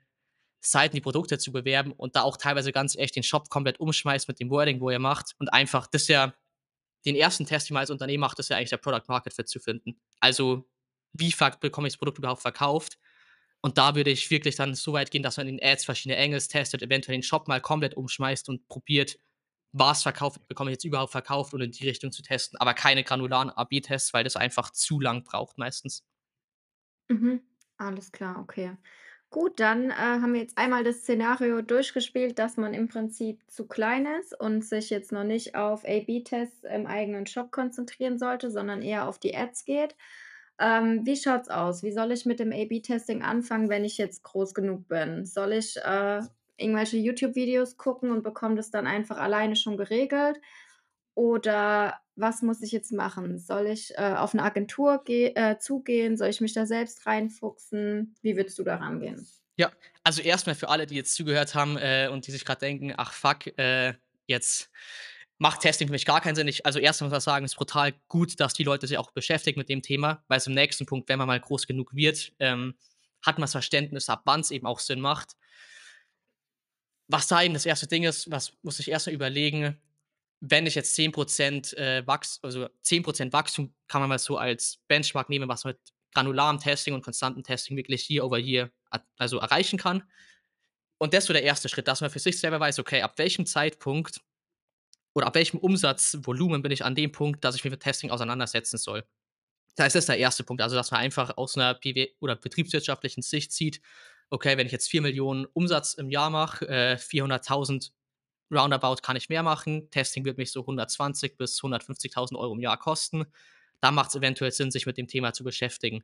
Seiten 0.62 0.96
die 0.96 1.02
Produkte 1.02 1.38
zu 1.40 1.52
bewerben 1.54 1.92
und 1.94 2.16
da 2.16 2.24
auch 2.24 2.38
teilweise 2.38 2.72
ganz 2.72 2.96
echt 2.98 3.16
den 3.16 3.24
Shop 3.24 3.50
komplett 3.50 3.80
umschmeißt 3.80 4.28
mit 4.28 4.40
dem 4.40 4.50
Wording, 4.50 4.82
wo 4.82 4.90
ihr 4.92 5.00
macht 5.00 5.36
und 5.40 5.50
einfach 5.54 5.88
das 5.88 6.08
ja 6.08 6.34
den 7.06 7.16
ersten 7.16 7.46
Test, 7.46 7.70
den 7.70 7.76
man 7.76 7.82
als 7.82 7.90
Unternehmen 7.92 8.22
macht, 8.22 8.40
ist 8.40 8.50
ja 8.50 8.58
eigentlich 8.58 8.70
der 8.72 8.78
Product 8.78 9.04
Market 9.08 9.34
Fit 9.34 9.48
zu 9.50 9.60
finden. 9.60 10.00
Also, 10.20 10.68
wie 11.14 11.34
bekomme 11.62 11.88
ich 11.88 11.94
das 11.94 12.00
Produkt 12.00 12.18
überhaupt 12.20 12.42
verkauft? 12.42 12.98
Und 13.62 13.78
da 13.78 13.96
würde 13.96 14.12
ich 14.12 14.30
wirklich 14.32 14.56
dann 14.56 14.76
so 14.76 14.94
weit 14.94 15.12
gehen, 15.12 15.24
dass 15.24 15.38
man 15.38 15.48
in 15.48 15.60
Ads 15.62 15.86
verschiedene 15.86 16.20
Angles 16.22 16.48
testet, 16.48 16.82
eventuell 16.82 17.18
den 17.18 17.24
Shop 17.24 17.48
mal 17.48 17.62
komplett 17.62 17.96
umschmeißt 17.96 18.50
und 18.50 18.68
probiert, 18.68 19.20
was 19.74 20.04
verkauft 20.04 20.48
bekomme 20.48 20.72
ich 20.72 20.76
jetzt 20.76 20.86
überhaupt 20.86 21.12
verkauft 21.12 21.54
und 21.54 21.62
in 21.62 21.72
die 21.72 21.88
Richtung 21.88 22.12
zu 22.12 22.22
testen, 22.24 22.60
aber 22.60 22.74
keine 22.74 23.04
granularen 23.04 23.50
AB-Tests, 23.52 24.14
weil 24.14 24.24
das 24.24 24.36
einfach 24.38 24.72
zu 24.72 25.00
lang 25.00 25.24
braucht 25.24 25.58
meistens. 25.58 26.06
Mhm, 27.10 27.42
alles 27.78 28.12
klar, 28.12 28.40
okay. 28.40 28.78
Gut, 29.30 29.60
dann, 29.60 29.92
äh, 29.92 29.94
haben 29.94 30.34
wir 30.34 30.40
jetzt 30.42 30.58
einmal 30.58 30.84
das 30.86 31.00
Szenario 31.00 31.62
durchgespielt, 31.62 32.40
dass 32.40 32.56
man 32.58 32.74
im 32.74 32.88
Prinzip 32.88 33.42
zu 33.52 33.68
klein 33.68 34.06
ist 34.06 34.38
und 34.40 34.64
sich 34.64 34.90
jetzt 34.90 35.12
noch 35.12 35.26
nicht 35.26 35.56
auf 35.56 35.84
AB-Tests 35.86 36.64
im 36.64 36.88
eigenen 36.88 37.26
Shop 37.28 37.52
konzentrieren 37.52 38.18
sollte, 38.18 38.50
sondern 38.52 38.82
eher 38.82 39.08
auf 39.08 39.20
die 39.20 39.36
Ads 39.36 39.66
geht. 39.66 39.96
Ähm, 40.60 41.06
wie 41.06 41.16
schaut's 41.16 41.50
aus? 41.50 41.84
Wie 41.84 41.92
soll 41.92 42.12
ich 42.12 42.26
mit 42.26 42.40
dem 42.40 42.52
AB-Testing 42.52 43.22
anfangen, 43.22 43.70
wenn 43.70 43.86
ich 43.86 43.98
jetzt 43.98 44.24
groß 44.24 44.54
genug 44.56 44.88
bin? 44.88 45.26
Soll 45.26 45.54
ich, 45.54 45.78
äh, 45.78 46.22
irgendwelche 46.58 46.98
YouTube-Videos 46.98 47.78
gucken 47.78 48.12
und 48.12 48.24
bekomme 48.24 48.56
das 48.56 48.72
dann 48.72 48.88
einfach 48.88 49.18
alleine 49.18 49.56
schon 49.56 49.78
geregelt? 49.78 50.40
Oder 51.16 52.00
was 52.16 52.42
muss 52.44 52.62
ich 52.64 52.72
jetzt 52.72 52.92
machen? 52.92 53.38
Soll 53.40 53.68
ich, 53.68 53.94
äh, 53.98 54.16
auf 54.18 54.34
'ne 54.34 54.44
Agentur 54.44 55.04
äh, 55.08 55.58
zugehen? 55.60 56.18
Soll 56.18 56.30
ich 56.30 56.42
mich 56.42 56.54
da 56.54 56.66
selbst 56.66 57.06
reinfuchsen? 57.08 58.16
Wie 58.24 58.36
würdest 58.38 58.58
du 58.60 58.64
da 58.64 58.78
rangehen? 58.78 59.28
Ja, 59.60 59.72
also, 60.04 60.22
erst 60.22 60.46
mal 60.46 60.54
für 60.56 60.70
alle, 60.70 60.86
die 60.86 60.96
jetzt 60.96 61.16
zugehört 61.16 61.56
haben, 61.56 61.78
äh, 61.78 62.10
und 62.12 62.28
die 62.28 62.32
sich 62.32 62.46
grad 62.46 62.62
denken: 62.62 62.94
„Ach 62.96 63.12
fuck, 63.12 63.48
äh, 63.58 63.96
jetzt 64.28 64.70
macht 65.40 65.62
Testing 65.62 65.88
für 65.88 65.94
mich 65.94 66.06
gar 66.06 66.22
keinen 66.22 66.36
Sinn.“ 66.36 66.48
Ich 66.48 66.66
also, 66.66 66.80
erst 66.80 67.02
mal 67.02 67.08
muss 67.08 67.12
man 67.14 67.22
sagen, 67.22 67.46
ist 67.46 67.56
brutal 67.56 67.94
gut, 68.08 68.40
dass 68.40 68.54
die 68.54 68.64
Leute 68.64 68.88
sich 68.88 68.98
auch 68.98 69.12
beschäftigen 69.12 69.60
mit 69.60 69.70
dem 69.70 69.82
Thema, 69.82 70.24
weil's 70.28 70.48
im 70.48 70.54
nächsten 70.54 70.86
Punkt, 70.86 71.10
wenn 71.10 71.20
man 71.20 71.28
mal 71.28 71.40
groß 71.40 71.68
genug 71.68 71.94
wird, 71.96 72.34
ähm, 72.40 72.76
hat 73.24 73.40
man's 73.40 73.52
Verständnis, 73.54 74.10
ab 74.10 74.22
wann's 74.26 74.52
eben 74.52 74.68
auch 74.68 74.80
Sinn 74.80 75.02
macht. 75.02 75.34
Was 77.10 77.28
da 77.28 77.42
eben 77.42 77.54
das 77.54 77.66
1. 77.66 77.88
Ding 77.88 78.04
ist, 78.04 78.30
was 78.30 78.54
muss 78.64 78.80
ich 78.80 78.90
erst 78.92 79.08
mal 79.08 79.14
überlegen, 79.14 79.78
wenn 80.42 80.66
ich 80.68 80.76
jetzt 80.76 80.94
10 80.96 81.12
%, 81.14 81.74
äh, 81.78 82.06
Wachs 82.06 82.40
also, 82.44 82.68
10 82.82 83.02
% 83.04 83.34
Wachstum 83.34 83.74
kann 83.88 84.02
man 84.02 84.10
mal 84.10 84.20
so 84.20 84.38
als 84.38 84.78
Benchmark 84.88 85.30
nehmen, 85.30 85.48
was 85.50 85.64
man 85.64 85.74
mit 85.74 85.80
granularem 86.14 86.60
Testing 86.60 86.94
und 86.94 87.04
konstantem 87.04 87.44
Testing 87.44 87.78
wirklich 87.78 88.10
Year 88.10 88.26
over 88.26 88.38
a 88.92 89.00
also, 89.18 89.38
erreichen 89.40 89.78
kann. 89.80 90.04
Und 91.00 91.14
das 91.14 91.26
ist 91.26 91.28
so 91.28 91.34
der 91.34 91.44
1. 91.44 91.70
Schritt, 91.70 91.88
dass 91.88 92.02
man 92.02 92.10
für 92.12 92.20
sich 92.20 92.40
selber 92.40 92.60
weiß: 92.60 92.80
„Okay, 92.80 93.02
ab 93.04 93.18
welchem 93.18 93.46
Zeitpunkt 93.46 94.22
oder 95.18 95.28
ab 95.28 95.36
welchem 95.36 95.60
Umsatzvolumen 95.60 96.62
bin 96.62 96.72
ich 96.72 96.86
an 96.86 96.96
dem 96.96 97.12
Punkt, 97.12 97.44
dass 97.44 97.56
ich 97.56 97.64
mich 97.64 97.72
mit 97.72 97.82
Testing 97.82 98.12
auseinandersetzen 98.12 98.78
soll?“ 98.78 99.04
Das 99.78 99.96
ist 99.96 100.10
der 100.10 100.18
1. 100.20 100.44
Punkt, 100.44 100.62
also, 100.64 100.76
dass 100.76 100.92
man 100.92 101.02
einfach 101.02 101.38
aus 101.38 101.56
'ner 101.58 101.76
PW 101.76 102.10
oder 102.22 102.36
betriebswirtschaftlichen 102.38 103.24
Sicht 103.24 103.52
sieht: 103.54 103.82
„Okay, 104.32 104.58
wenn 104.58 104.68
ich 104.68 104.74
jetzt 104.74 104.90
4.000.000 104.90 105.48
Umsatz 105.54 105.96
im 105.96 106.10
Jahr 106.12 106.30
mache, 106.32 106.68
äh, 106.70 106.98
400.000 106.98 107.94
roundabout 108.54 108.98
kann 109.04 109.18
ich 109.18 109.30
mehr 109.30 109.44
machen. 109.44 109.90
Testing 109.92 110.26
wird 110.26 110.38
mich 110.40 110.52
so 110.54 110.66
120 110.68 111.38
bis 111.38 111.62
150.000 111.64 112.40
€ 112.40 112.54
im 112.56 112.62
Jahr 112.62 112.78
kosten.“ 112.80 113.26
Da 113.82 113.92
macht's 113.92 114.16
eventuell 114.16 114.52
Sinn, 114.54 114.72
sich 114.72 114.86
mit 114.88 114.98
dem 114.98 115.08
Thema 115.08 115.34
zu 115.34 115.44
beschäftigen. 115.46 116.04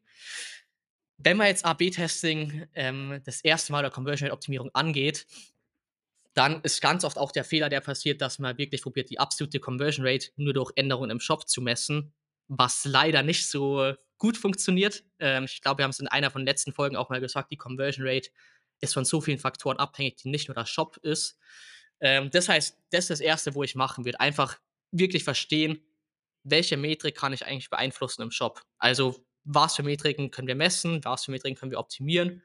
Wenn 1.19 1.37
man 1.37 1.47
jetzt 1.47 1.63
AB-Testing, 1.65 2.65
ähm, 2.73 3.21
das 3.25 3.41
1. 3.43 3.71
Mal 3.71 3.79
oder 3.79 3.91
Conversion 3.91 4.27
Rate 4.27 4.33
Optimierung 4.33 4.71
angeht, 4.73 5.25
dann 6.33 6.61
ist 6.61 6.81
ganz 6.81 7.03
oft 7.03 7.17
auch 7.17 7.31
der 7.31 7.43
Fehler, 7.43 7.69
der 7.69 7.81
passiert, 7.81 8.21
dass 8.21 8.39
man 8.39 8.57
wirklich 8.57 8.81
probiert, 8.81 9.09
die 9.09 9.19
absolute 9.19 9.59
Conversion 9.59 10.05
Rate 10.05 10.29
nur 10.35 10.53
durch 10.53 10.71
Änderungen 10.75 11.11
im 11.11 11.19
Shop 11.19 11.47
zu 11.47 11.61
messen, 11.61 12.13
was 12.47 12.85
leider 12.85 13.23
nicht 13.23 13.47
so 13.47 13.93
gut 14.17 14.37
funktioniert. 14.37 15.03
Ähm, 15.19 15.45
ich 15.45 15.61
glaube, 15.61 15.79
wir 15.79 15.83
haben's 15.83 15.99
in 15.99 16.07
einer 16.07 16.31
von 16.31 16.41
den 16.41 16.47
letzten 16.47 16.73
Folgen 16.73 16.95
auch 16.95 17.09
mal 17.09 17.19
gesagt, 17.19 17.51
die 17.51 17.57
Conversion 17.57 18.07
Rate 18.07 18.29
ist 18.81 18.93
von 18.93 19.05
so 19.05 19.21
vielen 19.21 19.37
Faktoren 19.39 19.77
abhängig, 19.77 20.17
die 20.17 20.29
nicht 20.29 20.47
nur 20.47 20.55
der 20.55 20.65
Shop 20.65 20.97
ist. 20.97 21.37
Ähm, 21.99 22.29
das 22.31 22.49
heißt, 22.49 22.77
das 22.91 23.09
ist 23.09 23.21
das 23.21 23.45
1., 23.45 23.55
wo 23.55 23.63
ich 23.63 23.75
machen 23.75 24.05
würde. 24.05 24.19
Einfach 24.19 24.59
wirklich 24.91 25.23
verstehen, 25.23 25.83
welche 26.43 26.77
Metrik 26.77 27.15
kann 27.15 27.33
ich 27.33 27.45
eigentlich 27.45 27.69
beeinflussen 27.69 28.21
im 28.21 28.31
Shop? 28.31 28.61
Also, 28.77 29.25
was 29.45 29.75
für 29.75 29.83
Metriken 29.83 30.31
können 30.31 30.47
wir 30.47 30.55
messen, 30.55 31.03
was 31.03 31.25
für 31.25 31.31
Metriken 31.31 31.57
können 31.57 31.71
wir 31.71 31.79
optimieren 31.79 32.43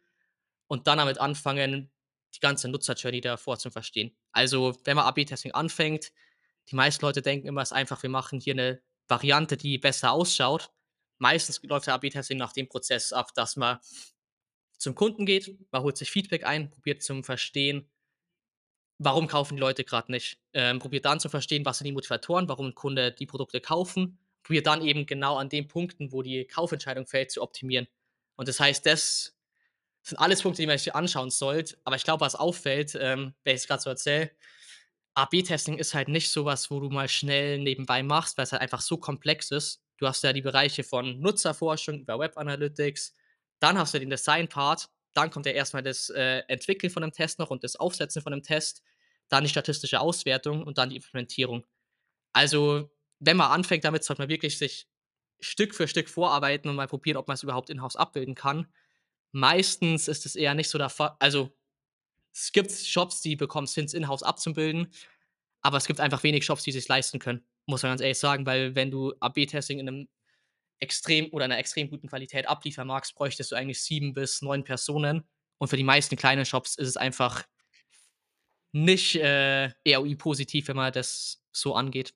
und 0.67 0.87
dann 0.87 0.99
damit 0.99 1.19
anfangen, 1.19 1.91
die 2.35 2.41
ganze 2.41 2.69
Nutzer-Journey 2.69 3.21
davor 3.21 3.59
zu 3.59 3.71
verstehen. 3.71 4.17
Also, 4.33 4.77
wenn 4.85 4.97
man 4.97 5.07
AB-Testing 5.07 5.53
anfängt, 5.53 6.13
die 6.71 6.77
meisten 6.77 7.05
Leute 7.05 7.23
denken 7.23 7.47
immer, 7.49 7.63
es 7.63 7.71
ist 7.71 7.77
einfach, 7.77 8.03
wir 8.03 8.11
machen 8.11 8.41
hier 8.41 8.55
'ne 8.55 8.83
Variante, 9.09 9.57
die 9.57 9.79
besser 9.79 10.13
ausschaut. 10.13 10.71
Meistens 11.19 11.63
läuft 11.63 11.87
ja 11.87 11.95
AB-Testing 11.95 12.39
nach 12.39 12.53
dem 12.53 12.69
Prozess 12.69 13.13
ab, 13.13 13.33
dass 13.35 13.57
man 13.57 13.79
zum 14.79 14.95
Kunden 14.95 15.27
geht, 15.27 15.59
man 15.73 15.83
holt 15.83 15.97
sich 15.97 16.11
Feedback 16.11 16.45
ein, 16.45 16.71
probiert 16.71 17.03
zum 17.03 17.25
Verstehen 17.25 17.89
warum 18.99 19.29
kaufen 19.29 19.55
die 19.57 19.61
Leute 19.61 19.85
grad 19.85 20.09
nicht? 20.09 20.41
Ähm, 20.53 20.79
probiert 20.81 21.05
dann 21.05 21.21
zu 21.21 21.29
verstehen, 21.29 21.65
was 21.65 21.79
sind 21.79 21.87
die 21.87 21.93
Motivatoren, 21.93 22.49
warum 22.49 22.75
Kunde 22.75 23.13
die 23.13 23.27
Produkte 23.27 23.61
kaufen. 23.61 24.19
Probiert 24.43 24.67
dann 24.67 24.83
eben 24.83 25.07
genau 25.07 25.37
an 25.37 25.49
den 25.49 25.69
Punkten, 25.69 26.13
wo 26.13 26.23
die 26.23 26.45
Kaufentscheidung 26.47 27.07
fällt, 27.07 27.31
zu 27.31 27.43
optimieren. 27.43 27.87
Und 28.37 28.49
das 28.49 28.61
heißt, 28.61 28.87
das 28.87 29.37
sind 30.09 30.19
alles 30.19 30.43
Punkte, 30.43 30.63
die 30.63 30.67
man 30.67 30.79
sich 30.79 30.95
anschauen 30.95 31.31
sollte. 31.31 31.77
Aber 31.85 31.97
ich 31.97 32.05
glaube, 32.05 32.23
was 32.23 32.35
auffällt, 32.35 32.97
ähm, 33.01 33.35
wenn 33.45 33.57
ich's 33.57 33.67
grad 33.69 33.83
so 33.83 33.91
erzähle, 33.91 34.31
AB-Testing 35.15 35.79
ist 35.79 35.95
halt 35.95 36.09
nicht 36.09 36.31
so 36.31 36.45
was, 36.45 36.71
wo 36.71 36.81
du 36.81 36.91
mal 36.91 37.09
schnell 37.09 37.59
nebenbei 37.59 38.03
machst, 38.03 38.39
weil's 38.39 38.53
halt 38.53 38.63
einfach 38.63 38.81
so 38.83 38.99
komplex 38.99 39.51
ist. 39.51 39.83
Du 39.99 40.07
hast 40.09 40.23
ja 40.25 40.33
die 40.33 40.43
Bereiche 40.43 40.85
von 40.85 41.21
Nutzerforschung 41.21 42.01
über 42.01 42.19
Web 42.19 42.39
Analytics, 42.39 43.15
dann 43.61 43.79
hast 43.79 43.95
du 43.95 44.01
den 44.01 44.11
Design-Part, 44.11 44.89
dann 45.15 45.31
kommt 45.31 45.47
ja 45.47 45.53
erst 45.53 45.75
mal 45.75 45.83
das, 45.83 46.11
äh, 46.11 46.41
Entwickeln 46.49 46.91
von 46.93 47.03
'nem 47.03 47.13
Test 47.13 47.39
noch 47.41 47.51
und 47.51 47.65
das 47.65 47.77
Aufsetzen 47.77 48.23
von 48.23 48.33
'nem 48.33 48.43
Test, 48.45 48.83
dann 49.29 49.45
die 49.45 49.51
statistische 49.51 50.01
Auswertung 50.01 50.63
und 50.65 50.79
dann 50.79 50.91
die 50.91 50.97
Implementierung. 50.97 51.67
Also, 52.33 52.91
wenn 53.21 53.37
man 53.37 53.51
anfängt 53.51 53.85
damit, 53.85 54.05
sollte 54.05 54.23
man 54.23 54.29
wirklich 54.29 54.59
sich 54.59 54.89
Stück 55.41 55.75
für 55.75 55.89
Stück 55.89 56.09
vorarbeiten 56.09 56.69
und 56.71 56.77
mal 56.77 56.89
probieren, 56.89 57.17
ob 57.19 57.29
man's 57.29 57.43
überhaupt 57.43 57.71
in-house 57.71 57.97
abbilden 57.97 58.35
kann. 58.35 58.69
Meistens 59.35 60.09
ist 60.09 60.25
es 60.27 60.37
eher 60.37 60.55
nicht 60.55 60.71
so 60.71 60.79
der 60.79 60.89
Fa 60.89 61.17
also, 61.21 61.51
es 62.35 62.53
gibt 62.53 62.73
Shops, 62.73 63.23
die 63.23 63.37
bekommen's 63.37 63.75
hin, 63.75 63.87
es 63.87 63.95
in-house 63.95 64.23
abzubilden, 64.25 64.89
aber 65.63 65.79
es 65.79 65.87
gibt 65.87 66.01
einfach 66.01 66.23
wenig 66.25 66.45
Shops, 66.47 66.65
die 66.65 66.73
sich's 66.73 66.89
leisten 66.89 67.19
können, 67.21 67.45
muss 67.67 67.83
man 67.83 67.93
ganz 67.93 68.03
ehrlich 68.03 68.19
sagen, 68.19 68.47
weil 68.47 68.75
wenn 68.77 68.91
du 68.91 69.15
AB-Testing 69.21 69.81
in 69.81 69.87
'nem 69.87 70.09
extrem 70.81 71.29
oder 71.33 71.47
in 71.47 71.51
'ner 71.51 71.59
extrem 71.59 71.91
guten 71.91 72.09
Qualität 72.09 72.49
abliefern 72.49 72.89
magst, 72.89 73.15
bräuchtest 73.17 73.53
du 73.53 73.57
eigentlich 73.57 73.83
7 73.83 74.15
bis 74.15 74.43
9 74.43 74.65
Personen 74.65 75.25
und 75.59 75.69
für 75.69 75.77
die 75.79 75.85
meisten 75.85 76.17
kleinen 76.17 76.47
Shops 76.47 76.77
ist 76.77 76.89
es 76.89 76.97
einfach 76.99 77.45
nicht, 78.75 79.17
äh, 79.17 79.71
ROI-positiv, 79.89 80.69
wenn 80.69 80.77
man 80.77 80.93
das 80.93 81.43
so 81.53 81.75
angeht. 81.75 82.13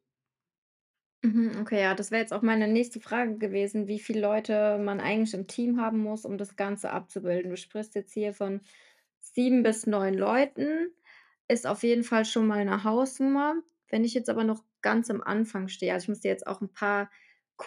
Mhm, 1.24 1.52
okay, 1.60 1.80
ja, 1.80 1.94
das 1.94 2.10
wäre 2.10 2.20
jetzt 2.20 2.32
auch 2.32 2.42
meine 2.42 2.66
nächste 2.66 2.98
Frage 2.98 3.38
gewesen, 3.38 3.86
wie 3.86 4.00
viele 4.00 4.20
Leute 4.20 4.78
man 4.78 4.98
eigentlich 5.00 5.34
im 5.34 5.46
Team 5.46 5.80
haben 5.80 5.98
muss, 5.98 6.24
um 6.24 6.36
das 6.36 6.56
Ganze 6.56 6.90
abzubilden. 6.90 7.50
Du 7.50 7.56
sprichst 7.56 7.94
jetzt 7.94 8.12
hier 8.12 8.34
von 8.34 8.60
7 9.20 9.62
bis 9.62 9.86
9 9.86 10.14
Leuten, 10.14 10.88
ist 11.48 11.64
auf 11.66 11.84
jeden 11.84 12.02
Fall 12.02 12.24
schon 12.24 12.46
mal 12.48 12.64
'ne 12.64 12.82
Hausnummer. 12.82 13.54
Wenn 13.88 14.04
ich 14.04 14.14
jetzt 14.14 14.30
aber 14.30 14.42
noch 14.42 14.64
ganz 14.80 15.10
am 15.10 15.20
Anfang 15.22 15.68
stehe 15.68 15.92
also, 15.94 16.04
ich 16.06 16.08
muss 16.08 16.20
dir 16.20 16.30
jetzt 16.32 16.46
auch 16.48 16.60
'n 16.60 16.72
paar 16.72 17.08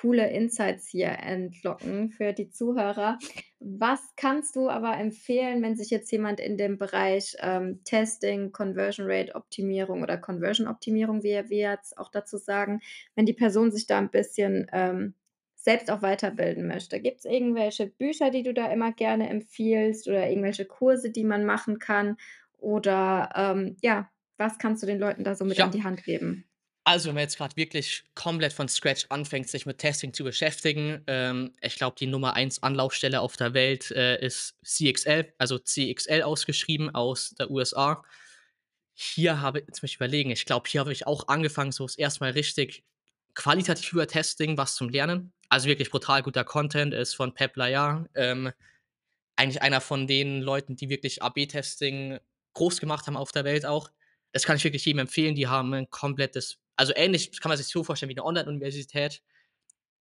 coole 0.01 0.29
Insights 0.29 0.87
hier 0.89 1.07
entlocken 1.19 2.09
für 2.11 2.33
die 2.33 2.49
Zuhörer. 2.49 3.17
Was 3.59 4.01
kannst 4.17 4.55
du 4.57 4.69
aber 4.69 4.97
empfehlen, 4.97 5.61
wenn 5.63 5.77
sich 5.77 5.89
jetzt 5.89 6.11
jemand 6.11 6.39
in 6.41 6.57
dem 6.57 6.77
Bereich, 6.77 7.35
ähm, 7.39 7.81
Testing, 7.85 8.51
Conversion 8.51 9.07
Rate 9.09 9.35
Optimierung 9.35 10.03
oder 10.03 10.17
Conversion-Optimierung, 10.17 11.23
wie 11.23 11.29
wir 11.49 11.69
jetzt 11.71 11.97
auch 11.97 12.11
dazu 12.11 12.37
sagen 12.37 12.81
wenn 13.15 13.25
die 13.25 13.33
Person 13.33 13.71
sich 13.71 13.87
da 13.87 13.97
'n 13.99 14.09
bisschen, 14.11 14.67
ähm, 14.73 15.15
selbst 15.55 15.89
auch 15.89 16.01
weiterbilden 16.01 16.67
möchte? 16.67 16.99
Gibt's 16.99 17.25
irgendwelche 17.25 17.87
Bücher, 17.87 18.29
die 18.31 18.43
du 18.43 18.53
da 18.53 18.71
immer 18.71 18.91
gerne 18.91 19.29
empfiehlst 19.29 20.07
oder 20.09 20.29
irgendwelche 20.29 20.65
Kurse, 20.65 21.09
die 21.11 21.23
man 21.23 21.45
machen 21.45 21.79
kann? 21.79 22.17
Oder, 22.57 23.29
ähm, 23.35 23.77
ja, 23.81 24.09
was 24.37 24.57
kannst 24.59 24.83
du 24.83 24.87
den 24.87 24.99
Leuten 24.99 25.23
da 25.23 25.35
so 25.35 25.45
mit 25.45 25.61
an 25.61 25.71
Ja. 25.71 25.71
die 25.71 25.83
Hand 25.83 26.03
geben? 26.03 26.45
Also, 26.87 27.07
wenn 27.07 27.15
man 27.15 27.23
jetzt 27.23 27.37
grad 27.37 27.57
wirklich 27.57 28.03
komplett 28.13 28.53
von 28.53 28.67
Scratch 28.69 29.07
anfängt, 29.09 29.49
sich 29.49 29.65
mit 29.65 29.79
Testing 29.79 30.13
zu 30.13 30.23
beschäftigen, 30.23 31.01
ähm, 31.07 31.51
ich 31.59 31.77
glaube, 31.77 31.95
die 31.99 32.05
Nummer 32.05 32.35
1 32.35 32.61
Anlaufstelle 32.61 33.21
auf 33.21 33.35
der 33.37 33.55
Welt, 33.55 33.89
äh, 33.89 34.23
ist 34.23 34.53
CXL, 34.63 35.33
also 35.39 35.57
CXL 35.57 36.21
ausgeschrieben 36.21 36.93
aus 36.93 37.31
der 37.39 37.49
USA. 37.49 38.03
Hier 38.95 39.41
habe 39.41 39.59
jetzt 39.67 39.81
muss 39.83 39.91
ich 39.91 39.97
überlegen, 39.97 40.31
ich 40.31 40.45
glaube, 40.45 40.69
hier 40.69 40.81
habe 40.81 40.91
ich 40.93 41.07
auch 41.07 41.27
angefangen, 41.27 41.71
so 41.71 41.85
das 41.85 41.97
1. 41.97 42.21
Mal 42.21 42.31
richtig 42.33 42.83
qualitativ 43.35 43.93
über 43.93 44.07
Testing 44.07 44.57
was 44.57 44.75
zum 44.75 44.89
Lernen. 44.89 45.33
Also, 45.49 45.67
wirklich 45.67 45.91
brutal 45.91 46.23
guter 46.23 46.43
Content, 46.45 46.93
ist 46.93 47.15
von 47.15 47.33
Pep 47.33 47.57
Layar, 47.57 48.07
ähm, 48.15 48.51
eigentlich 49.37 49.61
einer 49.63 49.81
von 49.81 50.07
den 50.07 50.41
Leuten, 50.41 50.75
die 50.77 50.89
wirklich 50.89 51.23
AB-Testing 51.23 52.19
groß 52.55 52.79
gemacht 52.81 53.07
haben 53.07 53.17
auf 53.17 53.31
der 53.33 53.45
Welt 53.45 53.65
auch. 53.65 53.91
Das 54.33 54.43
kann 54.45 54.57
ich 54.57 54.63
wirklich 54.65 54.85
jedem 54.85 54.99
empfehlen. 54.99 55.35
Die 55.35 55.47
haben 55.47 55.73
'n 55.73 55.89
komplettes 55.91 56.57
also, 56.77 56.93
ähnlich 56.95 57.39
kann 57.41 57.49
man 57.49 57.57
sich 57.57 57.67
so 57.67 57.83
vorstellen 57.83 58.09
wie 58.09 58.15
'ne 58.15 58.25
Online-Universität. 58.25 59.21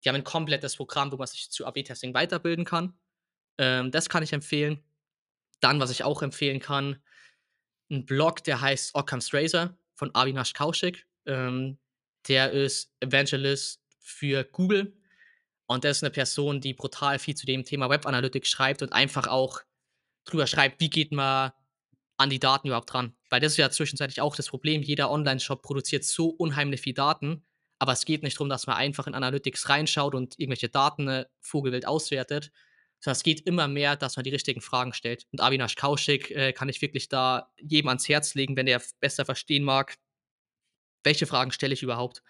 Die 0.05 0.09
haben 0.11 0.17
'n 0.17 0.25
komplettes 0.25 0.77
Programm, 0.77 1.13
wo 1.13 1.17
man 1.19 1.27
sich 1.29 1.51
zu 1.51 1.67
AB-Testing 1.67 2.15
weiterbilden 2.15 2.65
kann. 2.67 2.95
Ähm, 3.59 3.91
das 3.93 4.09
kann 4.11 4.23
ich 4.25 4.33
empfehlen. 4.35 4.83
Dann, 5.61 5.81
was 5.81 5.91
ich 5.93 6.05
auch 6.05 6.23
empfehlen 6.23 6.61
kann 6.61 7.03
'n 7.91 8.07
Blog, 8.07 8.45
der 8.45 8.61
heißt 8.63 8.95
Occam's 8.97 9.35
Razor 9.35 9.77
von 9.95 10.11
Avinash 10.15 10.55
Kaushik. 10.55 11.07
Ähm, 11.27 11.79
der 12.29 12.53
ist 12.53 12.93
Evangelist 13.01 13.83
für 14.01 14.45
Google 14.45 14.95
und 15.69 15.85
der 15.85 15.93
ist 15.93 16.03
'ne 16.03 16.11
Person, 16.11 16.61
die 16.63 16.75
brutal 16.75 17.19
viel 17.21 17.37
zu 17.37 17.47
dem 17.47 17.65
Thema 17.65 17.91
Web 17.91 18.07
Analytics 18.07 18.51
schreibt 18.51 18.83
und 18.83 18.93
einfach 18.95 19.29
auch 19.29 19.63
drüber 20.27 20.47
schreibt, 20.49 20.81
wie 20.81 20.91
geht 20.91 21.13
man 21.13 21.53
an 22.19 22.31
die 22.31 22.41
Daten 22.41 22.69
überhaupt 22.69 22.95
ran? 22.95 23.15
Weil 23.33 23.41
das 23.41 23.53
ist 23.53 23.59
ja 23.59 23.71
zwischenzeitlich 23.71 24.21
auch 24.21 24.37
das 24.37 24.49
Problem. 24.49 24.83
Jeder 24.83 25.11
Onlineshop 25.11 25.63
produziert 25.63 26.05
so 26.05 26.29
unheimlich 26.29 26.83
viel 26.83 26.95
Daten, 26.95 27.45
aber 27.79 27.93
es 27.93 28.05
geht 28.05 28.23
nicht 28.23 28.39
drum, 28.39 28.49
dass 28.49 28.67
man 28.67 28.77
einfach 28.77 29.07
in 29.07 29.15
Analytics 29.15 29.69
reinschaut 29.71 30.15
und 30.15 30.39
irgendwelche 30.39 30.69
Daten, 30.69 31.09
äh, 31.09 31.25
vogelwild 31.41 31.87
auswertet, 31.87 32.53
sondern 33.01 33.17
es 33.17 33.23
geht 33.23 33.41
immer 33.47 33.69
mehr, 33.69 33.97
dass 33.97 34.17
man 34.17 34.25
die 34.25 34.31
richtigen 34.31 34.61
Fragen 34.61 34.93
stellt. 34.93 35.27
Und 35.33 35.41
Avinash 35.41 35.77
Kaushik, 35.77 36.31
äh, 36.31 36.53
kann 36.53 36.69
ich 36.69 36.83
wirklich 36.83 37.09
da 37.09 37.51
jedem 37.59 37.89
ans 37.89 38.09
Herz 38.09 38.35
legen, 38.35 38.57
wenn 38.57 38.67
der 38.67 38.83
besser 39.01 39.25
verstehen 39.25 39.65
mag 39.65 39.97
welche 41.05 41.27
Fragen 41.27 41.53
stelle 41.53 41.75
ich 41.75 41.83
überhaupt? 41.83 42.23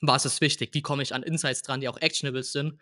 Was 0.00 0.24
ist 0.24 0.40
wichtig? 0.40 0.70
Wie 0.74 0.82
komme 0.82 1.02
ich 1.02 1.14
an 1.14 1.22
Insights 1.22 1.62
dran, 1.62 1.80
die 1.80 1.88
auch 1.88 2.00
actionable 2.00 2.42
sind? 2.42 2.80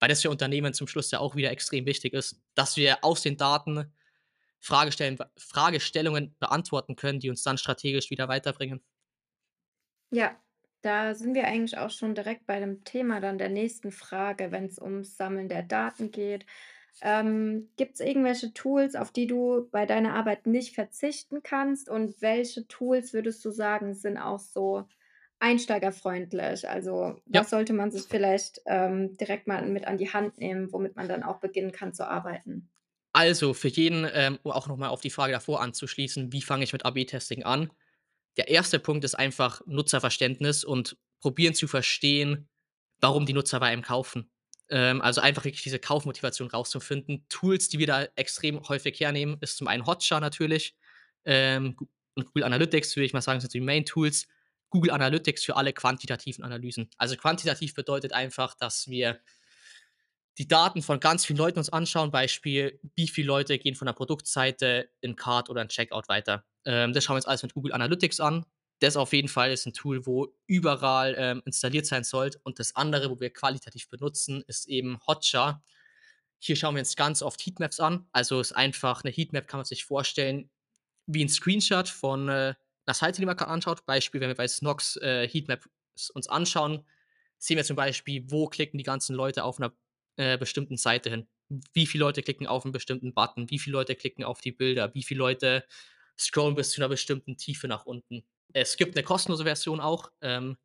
Weil 0.00 0.08
das 0.08 0.22
für 0.22 0.30
Unternehmen 0.30 0.74
zum 0.74 0.88
Schluss 0.88 1.10
ja 1.10 1.20
auch 1.20 1.36
wieder 1.36 1.50
extrem 1.50 1.86
wichtig 1.86 2.12
ist, 2.12 2.42
dass 2.54 2.76
wir 2.76 3.02
aus 3.02 3.22
den 3.22 3.36
Daten 3.36 3.92
Fragestellen 4.66 5.18
Fragestellungen 5.38 6.36
beantworten 6.40 6.96
können, 6.96 7.20
die 7.20 7.30
uns 7.30 7.42
dann 7.42 7.58
strategisch 7.58 8.10
wieder 8.10 8.28
weiterbringen. 8.28 8.82
Ja, 10.12 10.36
da 10.82 11.14
sind 11.14 11.34
wir 11.34 11.46
eigentlich 11.46 11.78
auch 11.78 11.90
schon 11.90 12.14
direkt 12.14 12.46
bei 12.46 12.60
dem 12.60 12.84
Thema 12.84 13.20
dann 13.20 13.38
der 13.38 13.48
nächsten 13.48 13.90
Frage, 13.92 14.52
wenn's 14.52 14.78
ums 14.80 15.16
Sammeln 15.16 15.48
der 15.48 15.62
Daten 15.62 16.10
geht. 16.10 16.46
Ähm, 17.02 17.70
gibt's 17.76 18.00
irgendwelche 18.00 18.52
Tools, 18.54 18.96
auf 18.96 19.12
die 19.12 19.26
du 19.28 19.68
bei 19.70 19.86
deiner 19.86 20.14
Arbeit 20.14 20.46
nicht 20.46 20.74
verzichten 20.74 21.42
kannst? 21.42 21.88
Und 21.90 22.22
welche 22.22 22.66
Tools 22.68 23.12
würdest 23.12 23.44
du 23.44 23.50
sagen, 23.50 23.94
sind 23.94 24.18
auch 24.18 24.40
so 24.40 24.84
einsteigerfreundlich? 25.40 26.68
Also, 26.68 27.20
Ja. 27.32 27.42
was 27.42 27.50
sollte 27.50 27.72
man 27.74 27.90
sich 27.92 28.08
vielleicht, 28.08 28.62
ähm, 28.66 29.16
direkt 29.18 29.46
mal 29.48 29.66
mit 29.68 29.86
an 29.86 29.98
die 29.98 30.12
Hand 30.12 30.38
nehmen, 30.38 30.72
womit 30.72 30.96
man 30.96 31.08
dann 31.08 31.22
auch 31.24 31.40
beginnen 31.40 31.72
kann 31.72 31.92
zu 31.94 32.08
arbeiten? 32.08 32.70
Also, 33.16 33.54
für 33.54 33.68
jeden, 33.68 34.06
ähm, 34.12 34.38
um 34.42 34.52
auch 34.52 34.68
noch 34.68 34.76
mal 34.76 34.88
auf 34.88 35.00
die 35.00 35.08
Frage 35.08 35.32
davor 35.32 35.62
anzuschließen: 35.62 36.32
„Wie 36.34 36.42
fange 36.42 36.64
ich 36.64 36.74
mit 36.74 36.84
AB-Testing 36.84 37.44
an?“ 37.44 37.70
Der 38.36 38.50
1. 38.50 38.78
Punkt 38.78 39.04
ist 39.04 39.14
einfach 39.14 39.62
Nutzerverständnis 39.66 40.64
und 40.64 40.98
probieren 41.20 41.54
zu 41.54 41.66
verstehen, 41.66 42.48
warum 43.00 43.24
die 43.24 43.32
Nutzer 43.32 43.58
bei 43.60 43.68
einem 43.68 43.80
kaufen. 43.82 44.30
Ähm, 44.68 45.00
also, 45.00 45.22
einfach 45.22 45.44
wirklich 45.46 45.62
diese 45.62 45.78
Kaufmotivation 45.78 46.50
rauszufinden. 46.50 47.24
Tools, 47.30 47.70
die 47.70 47.78
wir 47.78 47.86
da 47.86 48.04
extrem 48.16 48.60
häufig 48.68 49.00
hernehmen, 49.00 49.38
ist 49.40 49.56
zum 49.56 49.66
einen 49.68 49.86
Hotjar 49.86 50.20
natürlich, 50.20 50.76
ähm, 51.24 51.76
Google 52.16 52.44
Analytics, 52.44 52.96
würde 52.96 53.06
ich 53.06 53.14
mal 53.14 53.22
sagen, 53.22 53.40
sind 53.40 53.54
die 53.54 53.60
Main-Tools. 53.62 54.28
Google 54.70 54.90
Analytics 54.90 55.44
für 55.44 55.56
alle 55.56 55.72
quantitativen 55.72 56.44
Analysen. 56.44 56.90
Also, 56.98 57.16
quantitativ 57.16 57.74
bedeutet 57.74 58.12
einfach, 58.12 58.54
dass 58.56 58.88
wir 58.88 59.20
die 60.38 60.48
Daten 60.48 60.82
von 60.82 61.00
ganz 61.00 61.24
vielen 61.26 61.38
Leuten 61.38 61.58
uns 61.58 61.70
anschauen. 61.70 62.10
Beispiel: 62.10 62.80
Wie 62.96 63.08
viele 63.08 63.28
Leute 63.28 63.58
gehen 63.58 63.74
von 63.74 63.86
der 63.86 63.92
Produktseite 63.94 64.90
in 65.00 65.16
Cart 65.16 65.50
oder 65.50 65.62
in 65.62 65.68
Checkout 65.68 66.08
weiter? 66.08 66.44
Ähm, 66.66 66.92
das 66.92 67.04
schauen 67.04 67.14
wir 67.14 67.18
uns 67.18 67.26
alles 67.26 67.42
mit 67.42 67.54
Google 67.54 67.72
Analytics 67.72 68.20
an. 68.20 68.44
Das 68.80 68.96
auf 68.96 69.12
jeden 69.14 69.28
Fall 69.28 69.50
ist 69.52 69.66
'n 69.66 69.72
Tool, 69.74 70.06
wo 70.06 70.28
überall, 70.46 71.14
ähm, 71.18 71.42
installiert 71.46 71.86
sein 71.86 72.04
sollte. 72.04 72.38
Und 72.44 72.58
das 72.58 72.76
andere, 72.76 73.10
wo 73.10 73.20
wir 73.20 73.30
qualitativ 73.32 73.88
benutzen, 73.88 74.42
ist 74.46 74.68
eben 74.68 74.98
Hotjar. 75.06 75.62
Hier 76.40 76.56
schauen 76.56 76.76
wir 76.76 76.80
uns 76.80 76.96
ganz 76.96 77.22
oft 77.22 77.40
Heatmaps 77.46 77.80
an. 77.80 78.06
Also, 78.12 78.40
ist 78.40 78.52
einfach 78.54 79.04
'ne 79.04 79.10
Heatmap 79.12 79.48
kann 79.48 79.58
man 79.58 79.66
sich 79.66 79.84
vorstellen 79.86 80.50
wie 81.06 81.22
'n 81.22 81.28
Screenshot 81.30 81.88
von, 81.88 82.28
äh, 82.30 82.54
'ner 82.88 82.94
Seite, 82.94 83.20
die 83.22 83.26
man 83.26 83.36
grad 83.36 83.48
anschaut. 83.50 83.86
Beispiel, 83.86 84.20
wenn 84.22 84.28
wir 84.30 84.36
bei 84.36 84.48
Snox, 84.48 84.96
äh, 84.98 85.28
Heatmaps 85.28 86.10
uns 86.12 86.28
anschauen, 86.28 86.84
sehen 87.38 87.56
wir 87.58 87.64
zum 87.64 87.76
Beispiel, 87.76 88.24
wo 88.30 88.48
klicken 88.48 88.78
die 88.78 88.84
ganzen 88.84 89.16
Leute 89.16 89.44
auf 89.44 89.58
'ner, 89.60 89.72
äh, 90.16 90.38
bestimmten 90.38 90.76
Seite 90.78 91.10
hin? 91.10 91.28
Wie 91.74 91.86
viele 91.86 92.04
Leute 92.04 92.22
klicken 92.22 92.46
auf 92.46 92.64
'n 92.66 92.72
bestimmten 92.72 93.14
Button? 93.14 93.50
Wie 93.50 93.58
viele 93.58 93.74
Leute 93.74 93.94
klicken 93.96 94.24
auf 94.24 94.40
die 94.40 94.52
Bilder? 94.52 94.94
Wie 94.94 95.02
viele 95.04 95.18
Leute 95.20 95.64
scrollen 96.18 96.54
bis 96.56 96.70
zu 96.72 96.80
'ner 96.80 96.88
bestimmten 96.88 97.36
Tiefe 97.38 97.68
nach 97.68 97.86
unten? 97.86 98.24
Es 98.54 98.76
gibt 98.76 98.96
'ne 98.96 99.02
kostenlose 99.04 99.44
Version 99.44 99.80
auch, 99.80 100.10
ähm, 100.22 100.56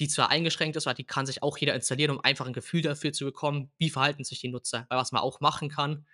die 0.00 0.08
zwar 0.08 0.30
eingeschränkt 0.30 0.76
ist, 0.76 0.86
aber 0.88 0.94
die 0.94 1.04
kann 1.06 1.26
sich 1.26 1.42
auch 1.42 1.58
jeder 1.58 1.74
installieren, 1.76 2.12
um 2.12 2.20
einfach 2.24 2.46
'n 2.48 2.52
Gefühl 2.54 2.82
dafür 2.82 3.12
zu 3.14 3.24
bekommen, 3.26 3.72
wie 3.78 3.90
verhalten 3.90 4.24
sich 4.24 4.40
die 4.40 4.48
Nutzer. 4.50 4.86
Weil 4.90 4.98
was 4.98 5.12
man 5.12 5.22
auch 5.22 5.40
machen 5.40 5.68
kann, 5.70 6.06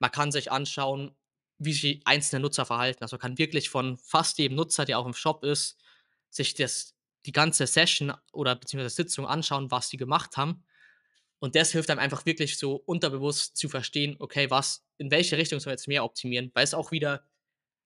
man 0.00 0.12
kann 0.12 0.32
sich 0.32 0.52
anschauen 0.52 1.16
wie 1.60 1.72
sich 1.74 2.02
einzelne 2.06 2.40
Nutzer 2.42 2.66
verhalten. 2.66 3.02
Also, 3.04 3.16
man 3.16 3.20
kann 3.22 3.38
wirklich 3.38 3.70
von 3.70 3.98
fast 3.98 4.38
jedem 4.38 4.56
Nutzer, 4.56 4.84
der 4.86 4.98
auch 5.00 5.06
im 5.06 5.14
Shop 5.14 5.44
ist, 5.44 5.78
sich 6.30 6.54
das 6.54 6.94
die 7.26 7.32
ganze 7.32 7.66
Session 7.68 8.14
oder 8.32 8.56
beziehungsweise 8.56 8.94
Sitzung 8.96 9.26
anschauen, 9.28 9.70
was 9.72 9.88
die 9.90 9.96
gemacht 9.98 10.36
haben. 10.38 10.64
Und 11.42 11.54
das 11.54 11.72
hilft 11.72 11.90
einem 11.90 12.00
einfach 12.00 12.26
wirklich 12.26 12.58
so 12.58 12.76
unterbewusst 12.86 13.56
zu 13.56 13.68
verstehen: 13.68 14.16
„Okay, 14.18 14.50
was 14.50 14.84
in 14.98 15.10
welche 15.10 15.38
Richtung 15.38 15.60
sollen 15.60 15.70
wir 15.72 15.74
jetzt 15.74 15.88
mehr 15.88 16.04
optimieren?“ 16.04 16.50
Weil 16.54 16.64
es 16.64 16.74
auch 16.74 16.92
wieder 16.92 17.24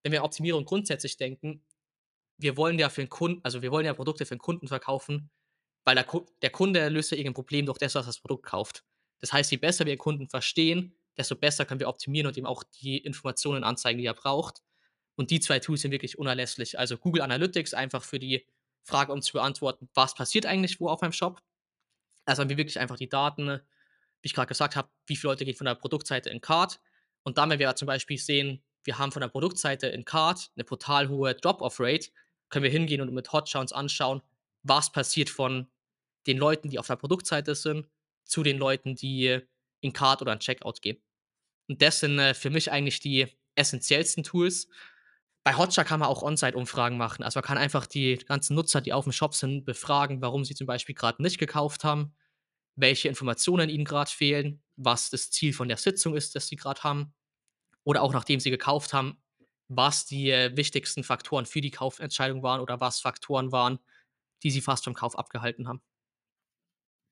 wenn 0.05 0.13
wir 0.13 0.25
Optimierung 0.25 0.65
grundsätzlich 0.67 1.17
denken, 1.19 1.65
wir 2.39 2.57
wollen 2.59 2.79
ja 2.79 2.91
für 2.91 3.03
'n 3.03 3.09
Kunden 3.11 3.41
also, 3.45 3.63
wir 3.63 3.73
wollen 3.73 3.87
ja 3.87 3.95
Produkte 3.95 4.27
für 4.27 4.35
'n 4.37 4.39
Kunden 4.41 4.69
verkaufen, 4.69 5.31
weil 5.85 5.97
der 5.97 6.07
der 6.43 6.51
Kunde 6.51 6.89
löst 6.91 7.13
ja 7.13 7.19
irgendein 7.19 7.35
Problem 7.37 7.67
durch 7.67 7.79
das, 7.79 7.95
was 7.97 8.07
das 8.07 8.21
Produkt 8.21 8.47
kauft. 8.47 8.85
Das 9.21 9.33
heißt, 9.35 9.51
je 9.53 9.59
besser 9.59 9.87
wir 9.87 9.95
den 9.95 9.99
Kunden 10.01 10.29
verstehen, 10.31 10.97
desto 11.19 11.37
besser 11.37 11.67
können 11.67 11.81
wir 11.81 11.89
optimieren 11.89 12.29
und 12.29 12.37
ihm 12.39 12.47
auch 12.47 12.65
die 12.83 12.99
Informationen 12.99 13.65
anzeigen, 13.65 13.99
die 14.01 14.07
er 14.07 14.15
braucht. 14.15 14.63
Und 15.17 15.31
die 15.33 15.41
2 15.41 15.61
Tools 15.61 15.83
sind 15.83 15.93
wirklich 15.93 16.19
unerlässlich. 16.19 16.79
Also, 16.79 16.99
Google 16.99 17.23
Analytics 17.23 17.75
einfach 17.75 18.05
für 18.05 18.19
die 18.21 18.47
Frage, 18.85 19.13
um 19.13 19.23
zu 19.23 19.35
beantworten: 19.35 19.89
„Was 19.95 20.15
passiert 20.17 20.47
eigentlich 20.47 20.81
wo 20.81 20.89
auf 20.91 21.03
meinem 21.03 21.13
Shop?“ 21.15 21.41
Also, 22.29 22.43
haben 22.43 22.50
wir 22.50 22.57
wirklich 22.57 22.79
einfach 22.79 22.97
die 22.97 23.09
Daten, 23.09 23.49
wie 23.49 24.26
ich 24.26 24.35
grad 24.35 24.49
gesagt 24.49 24.76
habe, 24.76 24.88
wie 25.07 25.17
viele 25.17 25.33
Leute 25.33 25.45
gehen 25.45 25.57
von 25.57 25.64
der 25.67 25.75
Produktseite 25.75 26.31
in 26.31 26.41
Cart. 26.41 26.81
Und 27.25 27.38
dann, 27.38 27.50
wenn 27.50 27.59
wir 27.59 27.75
zum 27.76 27.87
Beispiel 27.87 28.19
sehen, 28.19 28.62
wir 28.85 28.99
haben 28.99 29.12
von 29.12 29.21
der 29.23 29.29
Produktseite 29.29 29.88
in 29.88 30.05
Cart 30.05 30.50
'ne 30.57 30.64
brutal 30.64 31.09
hohe 31.09 31.35
Drop-off-Rate, 31.35 32.11
können 32.50 32.64
wir 32.64 32.71
hingehen 32.71 33.00
und 33.00 33.12
mit 33.12 33.33
Hotjar 33.33 33.67
anschauen, 33.73 34.23
was 34.62 34.93
passiert 34.93 35.31
von 35.31 35.69
den 36.26 36.38
Leuten, 36.38 36.71
die 36.71 36.79
auf 36.79 36.87
der 36.87 36.97
Produktseite 36.97 37.55
sind, 37.55 37.88
zu 38.25 38.43
den 38.43 38.59
Leuten, 38.59 38.95
die 38.97 39.41
in 39.81 39.93
Cart 39.93 40.23
oder 40.23 40.33
in 40.33 40.38
Checkout 40.41 40.81
gehen. 40.83 40.99
Und 41.69 41.83
das 41.83 42.00
sind, 42.00 42.19
äh, 42.19 42.35
für 42.35 42.50
mich 42.50 42.73
eigentlich 42.73 43.00
die 43.00 43.29
essenziellsten 43.57 44.25
Tools. 44.25 44.69
Bei 45.45 45.57
Hotjar 45.57 45.85
kann 45.85 45.99
man 46.01 46.09
auch 46.09 46.23
On-Site-Umfragen 46.23 46.97
machen. 46.97 47.25
Also, 47.25 47.39
man 47.39 47.45
kann 47.45 47.59
einfach 47.59 47.87
die 47.87 48.17
ganzen 48.19 48.55
Nutzer, 48.55 48.81
die 48.81 48.93
aufm 48.93 49.11
Shop 49.13 49.35
sind, 49.35 49.65
befragen, 49.65 50.21
warum 50.23 50.45
sie 50.45 50.55
zum 50.55 50.67
Beispiel 50.67 50.95
grad 50.95 51.19
nicht 51.19 51.39
gekauft 51.39 51.83
haben, 51.85 52.15
welche 52.77 53.09
Informationen 53.09 53.69
ihnen 53.71 53.85
grad 53.85 54.09
fehlen, 54.11 54.63
was 54.77 55.11
das 55.11 55.31
Ziel 55.31 55.53
von 55.53 55.69
der 55.69 55.77
Sitzung 55.79 56.17
ist, 56.17 56.35
das 56.37 56.49
sie 56.49 56.57
grad 56.57 56.85
haben. 56.85 57.15
Oder 57.85 58.03
auch 58.03 58.13
nachdem 58.15 58.41
sie 58.41 58.51
gekauft 58.51 58.93
haben, 58.95 59.19
was 59.69 60.07
die, 60.07 60.31
äh, 60.31 60.57
wichtigsten 60.57 61.05
Faktoren 61.05 61.47
für 61.47 61.61
die 61.63 61.71
Kaufentscheidung 61.73 62.43
waren 62.43 62.61
oder 62.61 62.81
was 62.81 63.01
Faktoren 63.01 63.53
waren, 63.53 63.79
die 64.45 64.51
sie 64.53 64.63
fast 64.63 64.85
vom 64.85 64.95
Kauf 64.95 65.19
abgehalten 65.19 65.69
haben. 65.69 65.83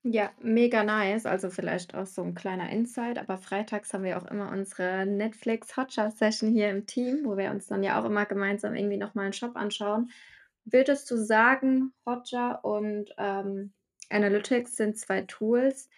Ja, 0.04 0.30
mega 0.40 0.82
nice. 0.82 1.26
Also, 1.26 1.50
vielleicht 1.50 1.94
auch 1.94 2.06
so 2.06 2.22
'n 2.22 2.34
kleiner 2.34 2.70
Insight, 2.70 3.18
aber 3.18 3.36
freitags 3.36 3.92
haben 3.92 4.02
wir 4.04 4.16
auch 4.16 4.24
immer 4.30 4.50
unsere 4.50 5.04
Netflix-Hotjar-Session 5.04 6.52
hier 6.52 6.70
im 6.70 6.86
Team, 6.86 7.20
wo 7.24 7.36
wir 7.36 7.50
uns 7.50 7.66
dann 7.66 7.82
ja 7.82 8.00
auch 8.00 8.06
immer 8.06 8.24
gemeinsam 8.24 8.74
irgendwie 8.74 8.96
noch 8.96 9.14
mal 9.14 9.26
'n 9.26 9.34
Shop 9.34 9.56
anschauen. 9.56 10.10
Würdest 10.64 11.10
du 11.10 11.16
sagen, 11.18 11.92
Hotjar 12.06 12.64
und, 12.64 13.10
ähm, 13.18 13.74
Analytics 14.08 14.76
sind 14.76 14.96
2 14.98 15.20
Tools, 15.22 15.90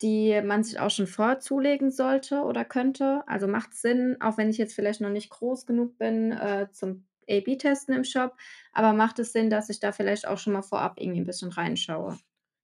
die 0.00 0.40
man 0.42 0.64
sich 0.64 0.80
auch 0.80 0.90
schon 0.90 1.06
vorher 1.06 1.38
zulegen 1.40 1.90
sollte 1.90 2.42
oder 2.44 2.64
könnte? 2.64 3.24
Also, 3.28 3.46
macht's 3.46 3.82
Sinn, 3.82 4.16
auch 4.20 4.38
wenn 4.38 4.48
ich 4.48 4.56
jetzt 4.58 4.74
vielleicht 4.74 5.02
noch 5.02 5.10
nicht 5.10 5.28
groß 5.30 5.66
genug 5.66 5.98
bin, 5.98 6.32
äh, 6.32 6.68
zum 6.72 7.06
A/B-Testen 7.28 7.94
im 7.94 8.04
Shop, 8.04 8.36
aber 8.72 8.94
macht 8.94 9.18
es 9.18 9.32
Sinn, 9.32 9.50
dass 9.50 9.68
ich 9.68 9.80
da 9.80 9.92
vielleicht 9.92 10.26
auch 10.26 10.38
schon 10.38 10.54
mal 10.54 10.62
vorab 10.62 10.94
irgendwie 10.98 11.20
'n 11.20 11.26
bisschen 11.26 11.50
reinschaue? 11.52 12.18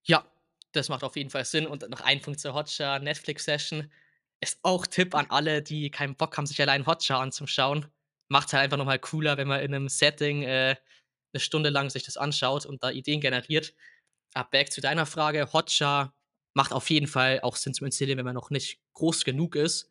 Ja, 0.05 0.23
das 0.73 0.89
macht 0.89 1.03
auf 1.03 1.15
jeden 1.15 1.29
Fall 1.29 1.45
Sinn. 1.45 1.67
Und 1.67 1.87
noch 1.89 2.01
ein 2.01 2.21
Punkt 2.21 2.39
zur 2.39 2.53
Hotjar 2.53 2.99
Netflix-Session. 2.99 3.91
Ist 4.41 4.59
auch 4.63 4.87
Tipp 4.87 5.15
an 5.15 5.27
alle, 5.29 5.61
die 5.61 5.91
keinen 5.91 6.15
Bock 6.15 6.37
haben, 6.37 6.45
sich 6.47 6.61
allein 6.61 6.85
Hotjar 6.87 7.19
anzuschauen. 7.21 7.87
Macht's 8.29 8.53
halt 8.53 8.63
einfach 8.63 8.77
noch 8.77 8.85
mal 8.85 8.99
cooler, 8.99 9.37
wenn 9.37 9.47
man 9.47 9.61
in 9.61 9.71
'nem 9.71 9.89
Setting, 9.89 10.43
äh, 10.43 10.75
'ne 11.33 11.39
Stunde 11.39 11.69
lang 11.69 11.89
sich 11.89 12.03
das 12.03 12.17
anschaut 12.17 12.65
und 12.65 12.83
da 12.83 12.91
Ideen 12.91 13.21
generiert. 13.21 13.73
Aber 14.33 14.49
back 14.51 14.71
zu 14.73 14.81
deiner 14.81 15.05
Frage, 15.07 15.51
Hotjar 15.53 16.13
macht 16.55 16.73
auf 16.73 16.89
jeden 16.89 17.07
Fall 17.07 17.41
auch 17.43 17.55
Sinn 17.57 17.73
zu 17.73 17.85
installieren, 17.85 18.17
wenn 18.19 18.25
man 18.25 18.35
noch 18.35 18.49
nicht 18.51 18.79
groß 18.95 19.25
genug 19.25 19.55
ist, 19.55 19.89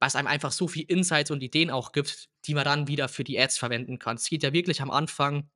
weil's 0.00 0.16
einem 0.16 0.28
einfach 0.28 0.52
so 0.52 0.68
viel 0.68 0.84
Insights 0.84 1.30
und 1.30 1.42
Ideen 1.42 1.70
auch 1.70 1.92
gibt, 1.92 2.28
die 2.46 2.54
man 2.54 2.64
dann 2.64 2.88
wieder 2.88 3.08
für 3.08 3.24
die 3.24 3.38
Ads 3.40 3.58
verwenden 3.58 3.98
kann. 3.98 4.16
Es 4.16 4.28
geht 4.28 4.42
ja 4.42 4.52
wirklich 4.52 4.82
am 4.82 4.90
Anfang 4.90 5.48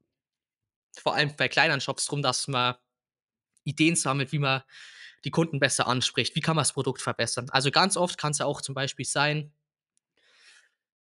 vor 1.03 1.14
allem 1.14 1.35
bei 1.37 1.49
kleineren 1.49 1.81
Shops 1.81 2.07
drum, 2.07 2.23
dass 2.23 2.49
man 2.49 2.75
Ideen 3.68 3.96
sammelt, 3.96 4.33
wie 4.33 4.38
man 4.40 4.62
die 5.24 5.31
Kunden 5.33 5.61
besser 5.61 5.87
anspricht. 5.88 6.37
Wie 6.37 6.40
kann 6.42 6.57
man 6.57 6.62
das 6.64 6.72
Produkt 6.74 7.02
verbessern? 7.02 7.48
Also, 7.50 7.70
ganz 7.72 7.96
oft 7.96 8.18
kann's 8.18 8.38
ja 8.38 8.46
auch 8.46 8.62
zum 8.62 8.74
Beispiel 8.74 9.07
sein 9.07 9.52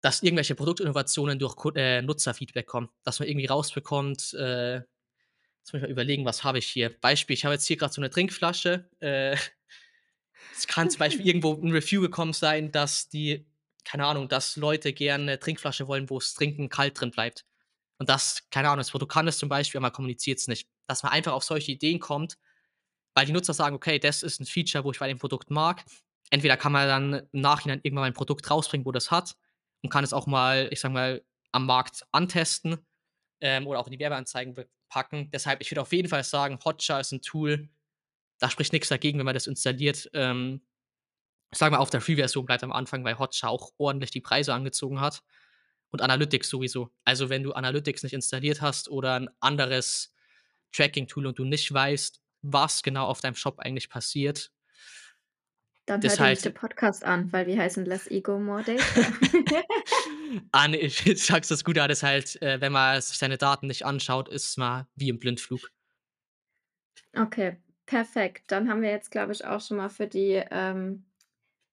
dass 0.02 0.22
irgendwelche 0.22 0.54
Produktinnovationen 0.54 1.38
durch 1.38 1.56
äh, 1.76 2.02
Nutzerfeedback 2.02 2.66
kommen, 2.66 2.88
dass 3.02 3.18
man 3.18 3.28
irgendwie 3.28 3.46
rausbekommt, 3.46 4.34
äh 4.34 4.82
jetzt 5.64 5.74
muss 5.74 5.80
ich 5.80 5.82
mal 5.82 5.90
überlegen, 5.92 6.24
was 6.24 6.44
habe 6.44 6.58
ich 6.58 6.66
hier? 6.68 6.90
Beispiel, 6.90 7.34
ich 7.34 7.44
habe 7.44 7.54
jetzt 7.54 7.66
hier 7.66 7.76
grad 7.76 7.92
so 7.92 8.00
'ne 8.00 8.10
Trinkflasche, 8.10 8.88
äh, 9.00 9.36
es 10.52 10.66
kann 10.66 10.90
zum 10.90 10.98
Beispiel 11.00 11.26
irgendwo 11.26 11.54
'n 11.54 11.70
Review 11.72 12.00
gekommen 12.02 12.32
sein, 12.32 12.72
dass 12.72 13.08
die 13.08 13.46
keine 13.84 14.06
Ahnung, 14.06 14.28
dass 14.28 14.56
Leute 14.56 14.92
gerne 14.92 15.24
'ne 15.24 15.38
Trinkflasche 15.40 15.88
wollen, 15.88 16.10
wo's 16.10 16.34
Trinken 16.34 16.68
kalt 16.68 17.00
drin 17.00 17.10
bleibt. 17.10 17.44
Und 17.98 18.08
das 18.10 18.44
keine 18.50 18.68
Ahnung, 18.68 18.78
das 18.80 18.90
Produkt 18.92 19.12
kann 19.12 19.26
das 19.26 19.38
zum 19.38 19.48
Beispiel, 19.50 19.78
aber 19.78 19.86
man 19.88 19.92
kommuniziert's 19.92 20.48
nicht. 20.48 20.68
Dass 20.88 21.02
man 21.02 21.12
einfach 21.12 21.32
auf 21.32 21.44
solche 21.44 21.72
Ideen 21.72 22.00
kommt, 22.00 22.38
weil 23.18 23.26
die 23.26 23.32
Nutzer 23.32 23.54
sagen: 23.54 23.76
„Okay, 23.76 23.98
das 24.00 24.22
ist 24.24 24.40
'n 24.40 24.46
Feature, 24.46 24.84
wo 24.84 24.92
ich 24.92 25.00
bei 25.00 25.08
dem 25.08 25.18
Produkt 25.18 25.50
mag.“ 25.50 25.84
Entweder 26.30 26.56
kann 26.58 26.72
man 26.72 26.88
dann 26.88 27.14
im 27.32 27.42
Nachhinein 27.42 27.80
irgendwann 27.84 28.02
mal 28.02 28.08
ein 28.08 28.14
Produkt 28.14 28.50
rausbringen, 28.50 28.86
wo 28.86 28.92
das 28.92 29.10
hat 29.12 29.36
und 29.82 29.90
kann 29.90 30.04
es 30.04 30.12
auch 30.14 30.26
mal, 30.28 30.68
ich 30.72 30.80
sage 30.80 30.94
mal, 30.94 31.22
am 31.52 31.66
Markt 31.66 32.04
antesten, 32.12 32.78
ähm, 33.42 33.66
oder 33.68 33.80
auch 33.80 33.86
in 33.88 33.92
die 33.92 34.00
Werbeanzeigen 34.00 34.56
packen. 34.90 35.30
Deshalb, 35.32 35.60
ich 35.62 35.70
würde 35.72 35.82
auf 35.82 35.92
jeden 35.92 36.08
Fall 36.08 36.24
sagen, 36.24 36.58
Hotjar 36.64 37.00
ist 37.00 37.12
'n 37.12 37.22
Tool, 37.22 37.68
da 38.40 38.50
spricht 38.50 38.72
nix 38.74 38.88
dagegen, 38.90 39.18
wenn 39.20 39.26
man 39.26 39.34
das 39.34 39.46
installiert. 39.48 40.10
Ähm, 40.14 40.62
sagen 41.54 41.74
wir, 41.74 41.80
auf 41.80 41.90
der 41.90 42.00
Free-Version 42.02 42.46
bleibt 42.46 42.64
am 42.64 42.72
Anfang, 42.72 43.04
weil 43.04 43.18
Hotjar 43.18 43.50
auch 43.50 43.72
ordentlich 43.78 44.10
die 44.12 44.20
Preise 44.22 44.54
angezogen 44.54 45.00
hat 45.00 45.22
und 45.92 46.02
Analytics 46.02 46.48
sowieso. 46.50 46.90
Also, 47.06 47.30
wenn 47.30 47.42
du 47.44 47.52
Analytics 47.54 48.02
nicht 48.04 48.14
installiert 48.14 48.62
hast 48.62 48.88
oder 48.90 49.16
'n 49.18 49.30
anderes 49.40 50.14
Tracking-Tool 50.74 51.26
und 51.28 51.38
du 51.40 51.44
nicht 51.44 51.72
weißt, 51.74 52.20
was 52.42 52.82
genau 52.82 53.06
auf 53.06 53.20
deinem 53.20 53.34
Shop 53.36 53.58
eigentlich 53.60 53.88
passiert 53.90 54.50
Dann 55.86 56.04
hör 56.04 56.16
das 56.16 56.18
dir 56.18 56.28
nicht 56.28 56.44
halt 56.44 56.44
den 56.44 56.54
Podcast 56.54 57.02
an, 57.04 57.32
weil 57.32 57.46
wir 57.46 57.58
heißen 57.58 57.84
Less 57.84 58.06
Ego, 58.08 58.38
More 58.38 58.62
Data. 58.62 59.06
Ah, 60.52 60.68
ne, 60.68 60.76
ich 60.78 61.02
sagst 61.24 61.50
das 61.50 61.64
gut, 61.64 61.76
das 61.76 62.02
halt, 62.02 62.38
wenn 62.40 62.72
man 62.72 63.00
sich 63.00 63.16
seine 63.18 63.38
Daten 63.38 63.66
nicht 63.66 63.84
anschaut, 63.86 64.28
ist 64.28 64.56
man 64.58 64.86
wie 64.94 65.08
im 65.08 65.18
Blindflug. 65.18 65.70
Okay, 67.16 67.56
perfekt. 67.86 68.44
Dann 68.50 68.68
haben 68.68 68.82
wir 68.82 68.90
jetzt, 68.90 69.10
glaube 69.10 69.32
ich, 69.32 69.44
auch 69.44 69.60
schon 69.60 69.76
mal 69.78 69.88
für 69.88 70.06
die, 70.06 70.42
ähm, 70.50 71.04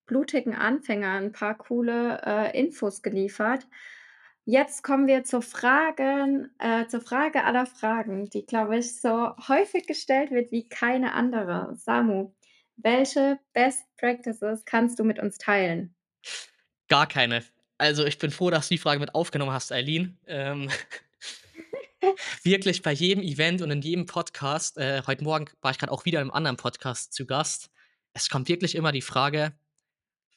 blutigen 0.08 0.56
Anfänger 0.56 1.17
'n 1.19 1.32
paar 1.34 1.58
coole, 1.58 2.21
äh, 2.25 2.60
Infos 2.60 3.04
geliefert. 3.04 3.67
Jetzt 4.47 4.84
kommen 4.84 5.08
wir 5.08 5.23
zur 5.23 5.41
Fragen 5.41 6.51
äh, 6.60 6.86
zur 6.86 7.01
Frage 7.01 7.43
aller 7.45 7.65
Fragen, 7.65 8.29
die, 8.29 8.45
glaube 8.45 8.77
ich, 8.77 9.01
so 9.01 9.36
häufig 9.47 9.88
gestellt 9.88 10.29
wird 10.29 10.51
wie 10.51 10.69
keine 10.69 11.13
andere. 11.13 11.75
Samu, 11.75 12.31
welche 12.77 13.39
Best 13.53 13.84
Practices 13.97 14.63
kannst 14.65 14.99
du 14.99 15.03
mit 15.03 15.17
uns 15.17 15.39
teilen? 15.39 15.95
Gar 16.89 17.08
keine. 17.08 17.43
Also, 17.79 18.05
ich 18.05 18.19
bin 18.19 18.29
froh, 18.29 18.51
dass 18.51 18.67
du 18.67 18.75
die 18.75 18.79
Frage 18.79 18.99
mit 18.99 19.15
aufgenommen 19.15 19.51
hast, 19.51 19.71
Eileen. 19.71 20.19
Ähm, 20.27 20.69
wirklich 22.43 22.84
bei 22.84 22.91
jedem 22.91 23.23
Event 23.23 23.63
und 23.63 23.71
in 23.71 23.81
jedem 23.81 24.05
Podcast 24.05 24.77
äh, 24.77 25.01
heute 25.08 25.23
Morgen 25.23 25.47
war 25.62 25.71
ich 25.71 25.79
grad 25.79 25.89
auch 25.89 26.05
wieder 26.05 26.21
im 26.21 26.31
anderen 26.31 26.58
Podcast 26.58 27.13
zu 27.13 27.25
Gast. 27.25 27.71
Es 28.13 28.29
kommt 28.29 28.47
wirklich 28.47 28.75
immer 28.75 28.91
die 28.91 29.01
Frage: 29.01 29.53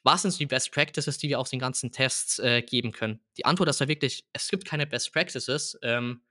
„Was 0.05 0.23
sind 0.23 0.31
so 0.33 0.39
die 0.39 0.47
Best 0.47 0.73
Practices, 0.73 1.19
die 1.19 1.29
wir 1.29 1.41
aus 1.41 1.51
den 1.51 1.59
ganzen 1.61 1.93
Tests, 1.93 2.39
äh, 2.39 2.63
geben 2.63 2.93
können?“ 2.93 3.21
Die 3.37 3.45
Antwort 3.45 3.69
ist 3.69 3.81
da 3.81 3.89
wirklich: 3.89 4.27
Es 4.33 4.49
gibt 4.49 4.65
keine 4.65 4.87
Best 4.87 5.13
Practices, 5.13 5.79
ähm, 5.83 6.23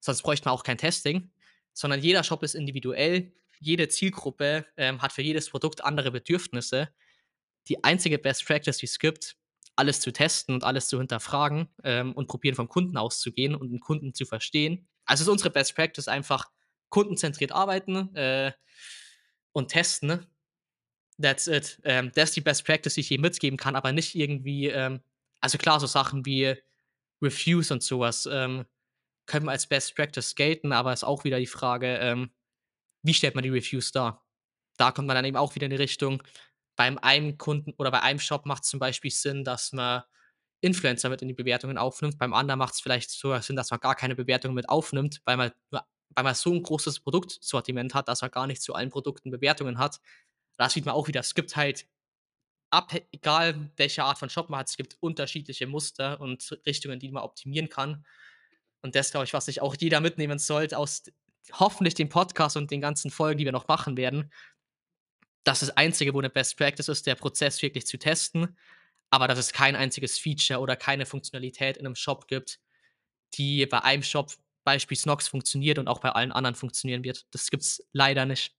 sonst 0.00 0.22
bräuchte 0.22 0.46
man 0.46 0.54
auch 0.54 0.64
kein 0.64 0.78
Testing, 0.78 1.30
sondern 1.74 2.00
jeder 2.02 2.24
Shop 2.24 2.42
ist 2.42 2.54
individuell. 2.54 3.32
Jede 3.60 3.88
Zielgruppe, 3.88 4.66
ähm, 4.78 5.02
hat 5.02 5.12
für 5.12 5.22
jedes 5.22 5.50
Produkt 5.50 5.84
andere 5.84 6.10
Bedürfnisse. 6.12 6.88
Die 7.68 7.84
einzige 7.84 8.18
Best 8.18 8.46
Practice, 8.46 8.78
die 8.78 8.86
es 8.86 8.98
gibt, 9.00 9.36
alles 9.76 10.00
zu 10.00 10.12
testen 10.12 10.54
und 10.56 10.64
alles 10.64 10.88
zu 10.88 10.98
hinterfragen, 10.98 11.68
ähm, 11.84 12.12
und 12.14 12.28
probieren, 12.28 12.56
vom 12.56 12.68
Kunden 12.68 12.96
auszugehen 12.98 13.54
und 13.56 13.72
'n 13.72 13.80
Kunden 13.80 14.14
zu 14.14 14.26
verstehen. 14.26 14.88
Also, 15.06 15.22
ist 15.24 15.28
unsere 15.28 15.50
Best 15.50 15.74
Practice 15.76 16.08
einfach 16.08 16.50
kundenzentriert 16.90 17.52
arbeiten, 17.52 18.14
äh, 18.16 18.52
und 19.52 19.68
testen. 19.70 20.26
That's 21.20 21.46
it. 21.48 21.78
Ähm, 21.84 22.10
das 22.14 22.30
ist 22.30 22.36
die 22.36 22.40
Best 22.40 22.64
Practice, 22.64 22.94
die 22.94 23.00
ich 23.00 23.10
jedem 23.10 23.22
mitgeben 23.22 23.56
kann, 23.58 23.76
aber 23.76 23.92
nicht 23.92 24.14
irgendwie, 24.14 24.68
ähm 24.68 25.00
also, 25.42 25.56
klar, 25.58 25.80
so 25.80 25.86
Sachen 25.86 26.26
wie 26.26 26.54
Reviews 27.22 27.70
und 27.70 27.82
so 27.82 28.00
was, 28.00 28.26
ähm, 28.26 28.66
können 29.26 29.48
als 29.48 29.66
Best 29.66 29.96
Practice 29.96 30.34
gelten, 30.34 30.72
aber 30.72 30.92
ist 30.92 31.04
auch 31.04 31.24
wieder 31.24 31.38
die 31.38 31.46
Frage, 31.46 31.98
ähm, 31.98 32.30
wie 33.02 33.14
stellt 33.14 33.34
man 33.34 33.44
die 33.44 33.50
Reviews 33.50 33.92
dar? 33.92 34.24
Da 34.78 34.92
kommt 34.92 35.08
man 35.08 35.16
dann 35.16 35.24
eben 35.26 35.36
auch 35.36 35.54
wieder 35.54 35.66
in 35.66 35.70
die 35.70 35.76
Richtung 35.76 36.22
beim 36.76 36.98
einen 36.98 37.38
Kunden 37.38 37.74
oder 37.78 37.90
bei 37.90 38.02
einem 38.02 38.20
Shop 38.20 38.46
macht's 38.46 38.70
zum 38.70 38.80
Beispiel 38.80 39.10
Sinn, 39.10 39.44
dass 39.44 39.72
man 39.72 40.02
Influencer 40.62 41.10
mit 41.10 41.22
in 41.22 41.28
die 41.28 41.34
Bewertungen 41.34 41.78
aufnimmt. 41.78 42.18
Beim 42.18 42.34
anderen 42.34 42.58
macht 42.58 42.74
es 42.74 42.80
vielleicht 42.80 43.10
sogar 43.10 43.42
Sinn, 43.42 43.56
dass 43.56 43.70
man 43.70 43.80
gar 43.80 43.94
keine 43.96 44.16
Bewertungen 44.16 44.54
mit 44.54 44.68
aufnimmt, 44.68 45.20
weil 45.24 45.36
man 45.36 45.52
weil 46.14 46.24
man 46.24 46.34
so 46.34 46.52
ein 46.52 46.62
großes 46.62 47.00
Produktsortiment 47.00 47.94
hat, 47.94 48.08
dass 48.08 48.22
man 48.22 48.30
gar 48.30 48.46
nicht 48.46 48.62
zu 48.62 48.74
allen 48.74 48.90
Produkten 48.90 49.30
Bewertungen 49.30 49.78
hat. 49.78 50.00
Da 50.60 50.68
sieht 50.68 50.84
man 50.84 50.94
auch 50.94 51.08
wieder, 51.08 51.20
es 51.20 51.34
gibt 51.34 51.56
halt 51.56 51.86
ab 52.68 52.92
egal 53.12 53.70
welche 53.78 54.04
Art 54.04 54.18
von 54.18 54.28
Shop 54.28 54.50
man 54.50 54.60
hat, 54.60 54.68
es 54.68 54.76
gibt 54.76 54.98
unterschiedliche 55.00 55.66
Muster 55.66 56.20
und 56.20 56.60
Richtungen, 56.66 57.00
die 57.00 57.10
man 57.10 57.22
optimieren 57.22 57.70
kann. 57.70 58.04
Und 58.82 58.94
das, 58.94 59.10
glaube 59.10 59.24
ich, 59.24 59.32
was 59.32 59.46
sich 59.46 59.62
auch 59.62 59.74
jeder 59.78 60.02
mitnehmen 60.02 60.38
sollte 60.38 60.76
aus 60.76 61.04
hoffentlich 61.54 61.94
dem 61.94 62.10
Podcast 62.10 62.58
und 62.58 62.70
den 62.70 62.82
ganzen 62.82 63.10
Folgen, 63.10 63.38
die 63.38 63.46
wir 63.46 63.52
noch 63.52 63.68
machen 63.68 63.96
werden. 63.96 64.30
Das 65.44 65.62
ist 65.62 65.68
das 65.68 65.76
Einzige, 65.78 66.12
wo 66.12 66.18
eine 66.18 66.28
Best 66.28 66.58
Practice 66.58 66.88
ist, 66.88 67.06
der 67.06 67.14
Prozess 67.14 67.62
wirklich 67.62 67.86
zu 67.86 67.98
testen, 67.98 68.58
aber 69.08 69.28
dass 69.28 69.38
es 69.38 69.54
kein 69.54 69.76
einziges 69.76 70.18
Feature 70.18 70.60
oder 70.60 70.76
keine 70.76 71.06
Funktionalität 71.06 71.78
in 71.78 71.86
einem 71.86 71.96
Shop 71.96 72.28
gibt, 72.28 72.60
die 73.32 73.64
bei 73.64 73.82
einem 73.82 74.02
Shop, 74.02 74.30
Beispiel 74.64 74.98
Snox, 74.98 75.26
funktioniert 75.26 75.78
und 75.78 75.88
auch 75.88 76.00
bei 76.00 76.10
allen 76.10 76.32
anderen 76.32 76.54
funktionieren 76.54 77.02
wird. 77.02 77.24
Das 77.30 77.48
gibt 77.48 77.62
es 77.62 77.88
leider 77.92 78.26
nicht. 78.26 78.54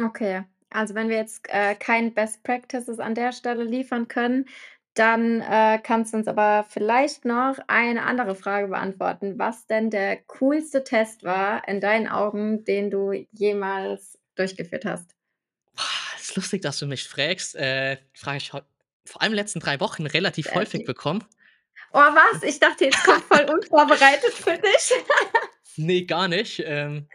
Okay, 0.00 0.44
also 0.74 0.94
wenn 0.94 1.08
wir 1.08 1.16
jetzt, 1.16 1.48
äh, 1.48 1.74
kein 1.74 2.14
Best 2.14 2.42
Practices 2.42 2.98
an 2.98 3.14
der 3.14 3.32
Stelle 3.32 3.64
liefern 3.64 4.08
können, 4.08 4.46
dann, 4.94 5.40
äh, 5.40 5.80
kannst 5.82 6.12
du 6.12 6.18
uns 6.18 6.28
aber 6.28 6.64
vielleicht 6.68 7.24
noch 7.24 7.58
eine 7.66 8.02
andere 8.04 8.34
Frage 8.34 8.68
beantworten, 8.68 9.38
was 9.38 9.66
denn 9.66 9.90
der 9.90 10.18
coolste 10.24 10.84
Test 10.84 11.24
war 11.24 11.66
in 11.68 11.80
deinen 11.80 12.08
Augen, 12.08 12.64
den 12.64 12.90
du 12.90 13.12
jemals 13.32 14.18
durchgeführt 14.36 14.84
hast? 14.84 15.14
Boah, 15.74 16.20
ist 16.20 16.36
lustig, 16.36 16.62
dass 16.62 16.78
du 16.78 16.86
mich 16.86 17.08
fragst. 17.08 17.56
Äh, 17.56 17.96
die 18.14 18.20
Frage 18.20 18.38
ich 18.38 18.50
vor 18.50 18.62
allem 19.20 19.32
in 19.32 19.36
den 19.36 19.44
letzten 19.44 19.60
3 19.60 19.80
Wochen 19.80 20.06
relativ 20.06 20.46
Sehr 20.46 20.54
häufig 20.54 20.84
bekommen. 20.84 21.24
Oh, 21.92 21.98
was? 21.98 22.42
Ich 22.42 22.58
dachte, 22.58 22.86
jetzt 22.86 23.04
kommt 23.04 23.24
voll 23.24 23.44
unvorbereitet 23.54 24.32
für 24.32 24.58
dich. 24.58 24.92
Ne, 25.76 26.04
gar 26.04 26.28
nicht. 26.28 26.62
Ähm 26.64 27.08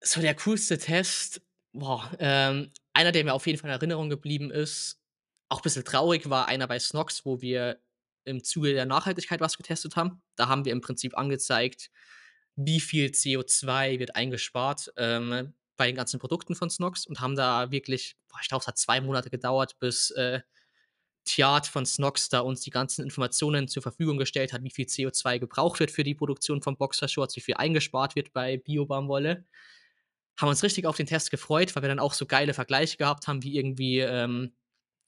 so 0.00 0.20
der 0.20 0.34
coolste 0.36 0.78
Test, 0.78 1.42
boah, 1.72 2.10
ähm, 2.18 2.72
einer, 2.92 3.12
der 3.12 3.24
mir 3.24 3.34
auf 3.34 3.46
jeden 3.46 3.58
Fall 3.58 3.70
in 3.70 3.76
Erinnerung 3.76 4.10
geblieben 4.10 4.50
ist, 4.50 5.00
auch 5.48 5.62
bisschen 5.62 5.84
traurig, 5.84 6.30
war 6.30 6.48
einer 6.48 6.66
bei 6.66 6.78
Snox, 6.78 7.24
wo 7.24 7.40
wir 7.40 7.80
im 8.24 8.44
Zuge 8.44 8.72
der 8.72 8.86
Nachhaltigkeit 8.86 9.40
was 9.40 9.56
getestet 9.56 9.96
haben. 9.96 10.22
Da 10.36 10.48
haben 10.48 10.64
wir 10.64 10.72
im 10.72 10.80
Prinzip 10.80 11.16
angezeigt, 11.16 11.90
wie 12.56 12.80
viel 12.80 13.06
CO2 13.10 13.98
wird 13.98 14.16
eingespart, 14.16 14.92
ähm, 14.96 15.54
bei 15.76 15.86
den 15.86 15.96
ganzen 15.96 16.20
Produkten 16.20 16.54
von 16.54 16.68
Snox 16.70 17.06
und 17.06 17.20
haben 17.20 17.36
da 17.36 17.70
wirklich 17.70 18.16
boah, 18.28 18.38
ich 18.42 18.48
glaube, 18.48 18.62
es 18.62 18.66
hat 18.68 18.78
2 18.78 19.00
Monate 19.00 19.30
gedauert, 19.30 19.78
bis, 19.80 20.10
äh, 20.12 20.40
Thiart 21.24 21.66
von 21.66 21.86
Snox 21.86 22.28
da 22.28 22.40
uns 22.40 22.62
die 22.62 22.70
ganzen 22.70 23.04
Informationen 23.04 23.68
zur 23.68 23.82
Verfügung 23.82 24.18
gestellt 24.18 24.52
hat, 24.52 24.62
wie 24.64 24.70
viel 24.70 24.86
CO2 24.86 25.38
gebraucht 25.38 25.80
wird 25.80 25.90
für 25.90 26.04
die 26.04 26.14
Produktion 26.14 26.62
von 26.62 26.76
Boxershorts, 26.76 27.36
wie 27.36 27.40
viel 27.40 27.54
eingespart 27.56 28.16
wird 28.16 28.32
bei 28.32 28.56
Bio-Baumwolle. 28.56 29.44
Haben 30.40 30.48
uns 30.50 30.62
richtig 30.62 30.86
auf 30.86 30.96
den 30.96 31.06
Test 31.06 31.30
gefreut, 31.30 31.74
weil 31.76 31.82
wir 31.82 31.88
dann 31.90 31.98
auch 31.98 32.14
so 32.14 32.26
geile 32.26 32.54
Vergleiche 32.54 32.96
gehabt 32.96 33.28
haben, 33.28 33.42
wie 33.42 33.56
irgendwie, 33.58 34.00
ähm, 34.00 34.52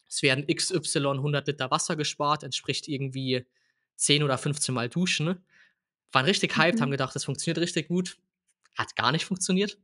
es 0.09 0.23
werden 0.23 0.45
XY 0.49 1.21
100 1.21 1.47
Liter 1.49 1.71
Wasser 1.71 1.97
gespart, 1.97 2.43
entspricht 2.45 2.89
irgendwie 2.89 3.47
10 3.97 4.23
oder 4.25 4.39
15 4.39 4.75
Mal 4.75 4.89
Duschen. 4.91 5.45
Waren 6.13 6.27
richtig 6.27 6.57
hyped, 6.59 6.81
haben 6.81 6.91
Mhm. 6.91 6.93
gedacht, 6.93 7.15
das 7.17 7.25
funktioniert 7.25 7.59
richtig 7.59 7.89
gut. 7.89 8.19
Hat 8.77 8.97
gar 8.97 9.13
nicht 9.13 9.27
funktioniert. 9.27 9.79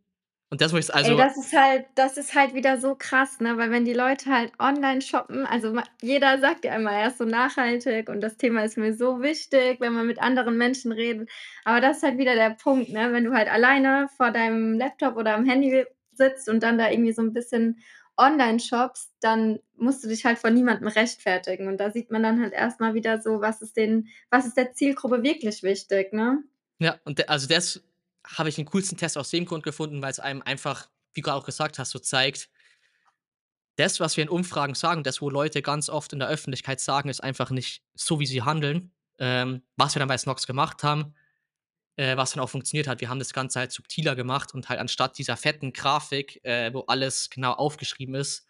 Und 0.52 0.60
das, 0.60 0.72
wo 0.72 0.76
ich's 0.78 0.90
Ey, 1.02 1.14
also 1.14 1.16
das 1.16 1.36
ist 1.36 1.52
halt 1.56 1.86
das 1.94 2.16
ist 2.16 2.34
halt 2.34 2.54
wieder 2.54 2.78
so 2.78 2.96
krass, 2.96 3.38
ne? 3.40 3.56
Weil 3.56 3.70
wenn 3.70 3.84
die 3.84 3.92
Leute 3.92 4.30
halt 4.30 4.52
online 4.58 5.00
shoppen 5.00 5.46
also 5.46 5.76
jeder 6.02 6.38
sagt 6.40 6.64
ja 6.64 6.74
immer, 6.74 6.90
er 6.90 7.08
ist 7.08 7.18
so 7.18 7.24
nachhaltig 7.24 8.08
und 8.08 8.20
das 8.20 8.36
Thema 8.36 8.64
ist 8.64 8.76
mir 8.76 8.92
so 8.94 9.22
wichtig, 9.22 9.80
wenn 9.80 9.92
man 9.92 10.08
mit 10.08 10.20
anderen 10.20 10.56
Menschen 10.58 10.90
redet. 10.90 11.30
Aber 11.64 11.80
das 11.80 11.98
ist 11.98 12.02
halt 12.02 12.18
wieder 12.18 12.34
der 12.34 12.50
Punkt, 12.50 12.88
ne? 12.90 13.12
Wenn 13.12 13.24
du 13.24 13.32
halt 13.32 13.48
alleine 13.48 14.08
vor 14.16 14.32
deinem 14.32 14.74
Laptop 14.74 15.16
oder 15.16 15.34
am 15.36 15.44
Handy 15.44 15.84
sitzt 16.12 16.48
und 16.48 16.64
dann 16.64 16.78
da 16.78 16.90
irgendwie 16.90 17.12
so 17.12 17.22
'n 17.22 17.32
bisschen 17.32 17.78
online 18.16 18.58
shoppst, 18.58 19.12
dann 19.20 19.60
musst 19.76 20.02
du 20.02 20.08
dich 20.08 20.24
halt 20.24 20.38
vor 20.40 20.50
niemandem 20.50 20.88
rechtfertigen. 20.88 21.68
Und 21.68 21.78
da 21.78 21.90
sieht 21.92 22.10
man 22.10 22.24
dann 22.24 22.40
halt 22.42 22.52
erst 22.52 22.80
mal 22.80 22.94
wieder 22.94 23.20
so, 23.20 23.40
was 23.40 23.62
ist 23.62 23.76
den 23.76 24.08
was 24.30 24.46
ist 24.46 24.56
der 24.56 24.72
Zielgruppe 24.72 25.22
wirklich 25.22 25.62
wichtig, 25.62 26.12
ne? 26.12 26.42
Ja, 26.80 27.00
und 27.04 27.18
de 27.18 27.26
also 27.26 27.48
das 27.48 27.82
habe 28.36 28.48
ich 28.48 28.56
den 28.56 28.66
coolsten 28.66 28.96
Test 28.98 29.18
aus 29.18 29.30
dem 29.30 29.46
Grund 29.46 29.62
gefunden, 29.64 30.02
weil's 30.02 30.20
einem 30.20 30.42
einfach, 30.42 30.88
wie 31.14 31.22
du 31.22 31.32
auch 31.34 31.44
gesagt 31.44 31.78
hast, 31.78 31.90
so 31.90 31.98
zeigt 31.98 32.48
das, 33.76 34.00
was 34.00 34.16
wir 34.16 34.24
in 34.24 34.28
Umfragen 34.28 34.74
sagen, 34.74 35.04
das, 35.04 35.22
wo 35.22 35.30
Leute 35.30 35.62
ganz 35.62 35.88
oft 35.88 36.12
in 36.12 36.18
der 36.18 36.28
Öffentlichkeit 36.28 36.80
sagen, 36.80 37.08
ist 37.08 37.22
einfach 37.22 37.50
nicht 37.50 37.82
so, 37.94 38.18
wie 38.18 38.26
sie 38.26 38.42
handeln. 38.42 38.92
Ähm, 39.20 39.62
was 39.76 39.94
wir 39.94 40.00
dann 40.00 40.08
bei 40.08 40.18
Snox 40.18 40.46
gemacht 40.48 40.82
haben, 40.82 41.14
äh, 41.96 42.16
was 42.16 42.32
dann 42.32 42.42
auch 42.42 42.50
funktioniert 42.50 42.88
hat, 42.88 43.00
wir 43.00 43.08
haben 43.08 43.18
das 43.20 43.32
Ganze 43.32 43.60
halt 43.60 43.72
subtiler 43.72 44.16
gemacht 44.16 44.54
und 44.54 44.68
halt 44.68 44.80
anstatt 44.80 45.18
dieser 45.18 45.36
fetten 45.36 45.72
Grafik, 45.72 46.44
äh, 46.44 46.72
wo 46.74 46.80
alles 46.82 47.30
genau 47.30 47.52
aufgeschrieben 47.52 48.14
ist, 48.16 48.46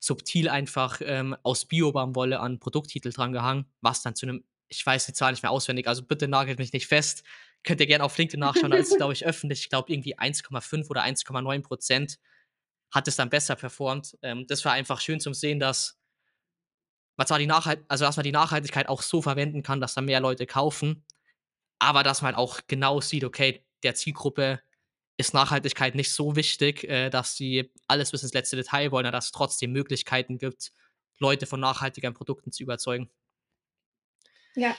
subtil 0.00 0.48
einfach, 0.48 1.00
ähm, 1.04 1.36
aus 1.42 1.66
Bio-Baumwolle 1.66 2.40
an 2.40 2.60
Produkttitel 2.60 3.12
drangehangen, 3.12 3.66
was 3.80 4.02
dann 4.02 4.16
zu 4.16 4.26
'nem 4.26 4.44
ich 4.70 4.84
weiß 4.84 5.06
die 5.06 5.14
Zahl 5.14 5.32
nicht 5.32 5.42
mehr 5.42 5.50
auswendig, 5.52 5.88
also 5.88 6.02
bitte 6.04 6.28
nagelt 6.28 6.58
mich 6.58 6.72
nicht 6.74 6.88
fest. 6.88 7.24
Könnt 7.64 7.80
ihr 7.80 7.86
gerne 7.86 8.04
auf 8.04 8.16
LinkedIn 8.16 8.40
nachschauen, 8.40 8.70
da 8.70 8.76
ist 8.76 8.92
es, 8.92 8.96
glaube 8.98 9.12
ich, 9.12 9.26
öffentlich. 9.26 9.60
Ich 9.60 9.68
glaube, 9.68 9.92
irgendwie 9.92 10.16
1,5 10.16 10.88
oder 10.88 11.02
1,9 11.02 12.16
% 12.16 12.18
hat 12.90 13.08
es 13.08 13.16
dann 13.16 13.30
besser 13.30 13.56
performt. 13.56 14.16
Ähm, 14.22 14.46
das 14.46 14.64
war 14.64 14.72
einfach 14.72 15.00
schön 15.00 15.20
zum 15.20 15.34
Sehen, 15.34 15.60
dass 15.60 15.98
man 17.16 17.26
zwar 17.26 17.38
die 17.38 17.46
Nachhalt 17.46 17.84
also, 17.88 18.04
dass 18.04 18.16
man 18.16 18.24
die 18.24 18.32
Nachhaltigkeit 18.32 18.88
auch 18.88 19.02
so 19.02 19.20
verwenden 19.20 19.62
kann, 19.62 19.80
dass 19.80 19.94
da 19.94 20.00
mehr 20.00 20.20
Leute 20.20 20.46
kaufen, 20.46 21.04
aber 21.78 22.02
dass 22.02 22.22
man 22.22 22.34
auch 22.34 22.60
genau 22.66 23.00
sieht, 23.00 23.24
okay, 23.24 23.66
der 23.82 23.94
Zielgruppe 23.94 24.60
ist 25.18 25.34
Nachhaltigkeit 25.34 25.96
nicht 25.96 26.12
so 26.12 26.36
wichtig, 26.36 26.84
äh, 26.84 27.10
dass 27.10 27.36
sie 27.36 27.72
alles 27.88 28.12
bis 28.12 28.22
ins 28.22 28.34
letzte 28.34 28.56
Detail 28.56 28.92
wollen, 28.92 29.10
dass 29.10 29.26
es 29.26 29.32
trotzdem 29.32 29.72
Möglichkeiten 29.72 30.38
gibt, 30.38 30.72
Leute 31.18 31.46
von 31.46 31.60
nachhaltigeren 31.60 32.14
Produkten 32.14 32.52
zu 32.52 32.62
überzeugen. 32.62 33.10
Ja, 34.54 34.76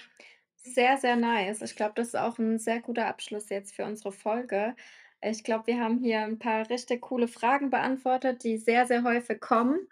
sehr, 0.64 0.98
sehr 0.98 1.16
nice. 1.16 1.62
Ich 1.62 1.76
glaube, 1.76 1.94
das 1.96 2.10
ist 2.10 2.16
auch 2.16 2.38
'n 2.40 2.58
sehr 2.60 2.82
guter 2.82 3.08
Abschluss 3.08 3.50
jetzt 3.50 3.76
für 3.76 3.86
unsere 3.86 4.12
Folge. 4.12 4.76
Ich 5.22 5.44
glaube, 5.44 5.68
wir 5.68 5.80
haben 5.80 6.00
hier 6.00 6.20
'n 6.24 6.40
paar 6.40 6.70
richtig 6.70 7.02
coole 7.02 7.28
Fragen 7.28 7.70
beantwortet, 7.70 8.44
die 8.44 8.58
sehr, 8.58 8.86
sehr 8.88 9.04
häufig 9.04 9.40
kommen. 9.42 9.88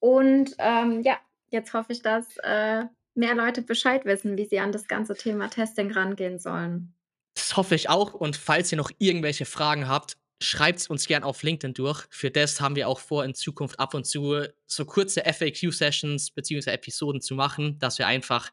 Und, 0.00 0.54
ähm, 0.58 1.02
ja, 1.02 1.18
jetzt 1.50 1.74
hoffe 1.74 1.92
ich, 1.92 2.02
dass, 2.02 2.36
äh, 2.38 2.84
mehr 3.14 3.34
Leute 3.34 3.62
Bescheid 3.62 4.04
wissen, 4.06 4.36
wie 4.38 4.46
sie 4.46 4.60
an 4.60 4.72
das 4.72 4.88
ganze 4.88 5.16
Thema 5.16 5.48
Testing 5.50 5.90
rangehen 5.92 6.38
sollen. 6.38 6.94
Das 7.36 7.56
hoffe 7.56 7.74
ich 7.74 7.88
auch 7.88 8.14
und 8.14 8.36
falls 8.36 8.70
ihr 8.72 8.76
noch 8.78 8.90
irgendwelche 8.98 9.44
Fragen 9.44 9.88
habt, 9.88 10.16
schreibt's 10.42 10.88
uns 10.88 11.06
gern 11.06 11.24
auf 11.24 11.42
LinkedIn 11.42 11.74
durch. 11.74 12.06
Für 12.10 12.30
das 12.30 12.60
haben 12.60 12.76
wir 12.76 12.88
auch 12.88 13.00
vor, 13.00 13.24
in 13.24 13.34
Zukunft 13.34 13.78
ab 13.80 13.94
und 13.94 14.04
zu 14.06 14.42
so 14.66 14.84
kurze 14.84 15.24
FAQ-Sessions 15.26 16.30
beziehungsweise 16.30 16.72
Episoden 16.76 17.20
zu 17.20 17.34
machen, 17.34 17.78
dass 17.78 17.98
wir 17.98 18.06
einfach 18.06 18.50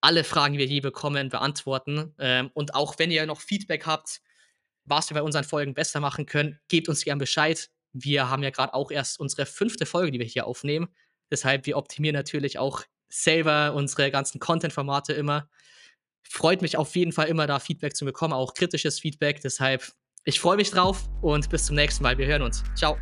alle 0.00 0.24
Fragen, 0.24 0.54
die 0.54 0.58
wir 0.58 0.66
je 0.66 0.80
bekommen, 0.80 1.28
beantworten. 1.28 2.14
Ähm, 2.18 2.50
und 2.54 2.74
auch 2.74 2.98
wenn 2.98 3.10
ihr 3.10 3.26
noch 3.26 3.40
Feedback 3.40 3.86
habt, 3.86 4.20
was 4.84 5.10
wir 5.10 5.14
bei 5.14 5.22
unseren 5.22 5.44
Folgen 5.44 5.74
besser 5.74 6.00
machen 6.00 6.26
können, 6.26 6.58
gebt 6.68 6.88
uns 6.88 7.04
gern 7.04 7.18
Bescheid. 7.18 7.68
Wir 7.92 8.30
haben 8.30 8.42
ja 8.42 8.50
grad 8.50 8.74
auch 8.74 8.90
erst 8.90 9.20
unsere 9.20 9.46
5. 9.46 9.88
Folge, 9.88 10.12
die 10.12 10.18
wir 10.18 10.26
hier 10.26 10.46
aufnehmen. 10.46 10.88
Deshalb, 11.30 11.66
wir 11.66 11.76
optimieren 11.76 12.14
natürlich 12.14 12.58
auch 12.58 12.82
selber 13.08 13.74
unsere 13.74 14.10
ganzen 14.10 14.38
Content-Formate 14.38 15.12
immer. 15.12 15.48
Freut 16.22 16.62
mich 16.62 16.76
auf 16.76 16.94
jeden 16.94 17.12
Fall 17.12 17.28
immer, 17.28 17.46
da 17.46 17.58
Feedback 17.58 17.96
zu 17.96 18.04
bekommen, 18.04 18.34
auch 18.34 18.54
kritisches 18.54 19.00
Feedback. 19.00 19.40
Deshalb, 19.40 19.92
ich 20.24 20.40
freue 20.40 20.56
mich 20.56 20.70
drauf 20.70 21.08
und 21.22 21.48
bis 21.48 21.66
zum 21.66 21.76
nächsten 21.76 22.02
Mal. 22.02 22.18
Wir 22.18 22.26
hören 22.26 22.42
uns. 22.42 22.62
Tschau. 22.74 22.98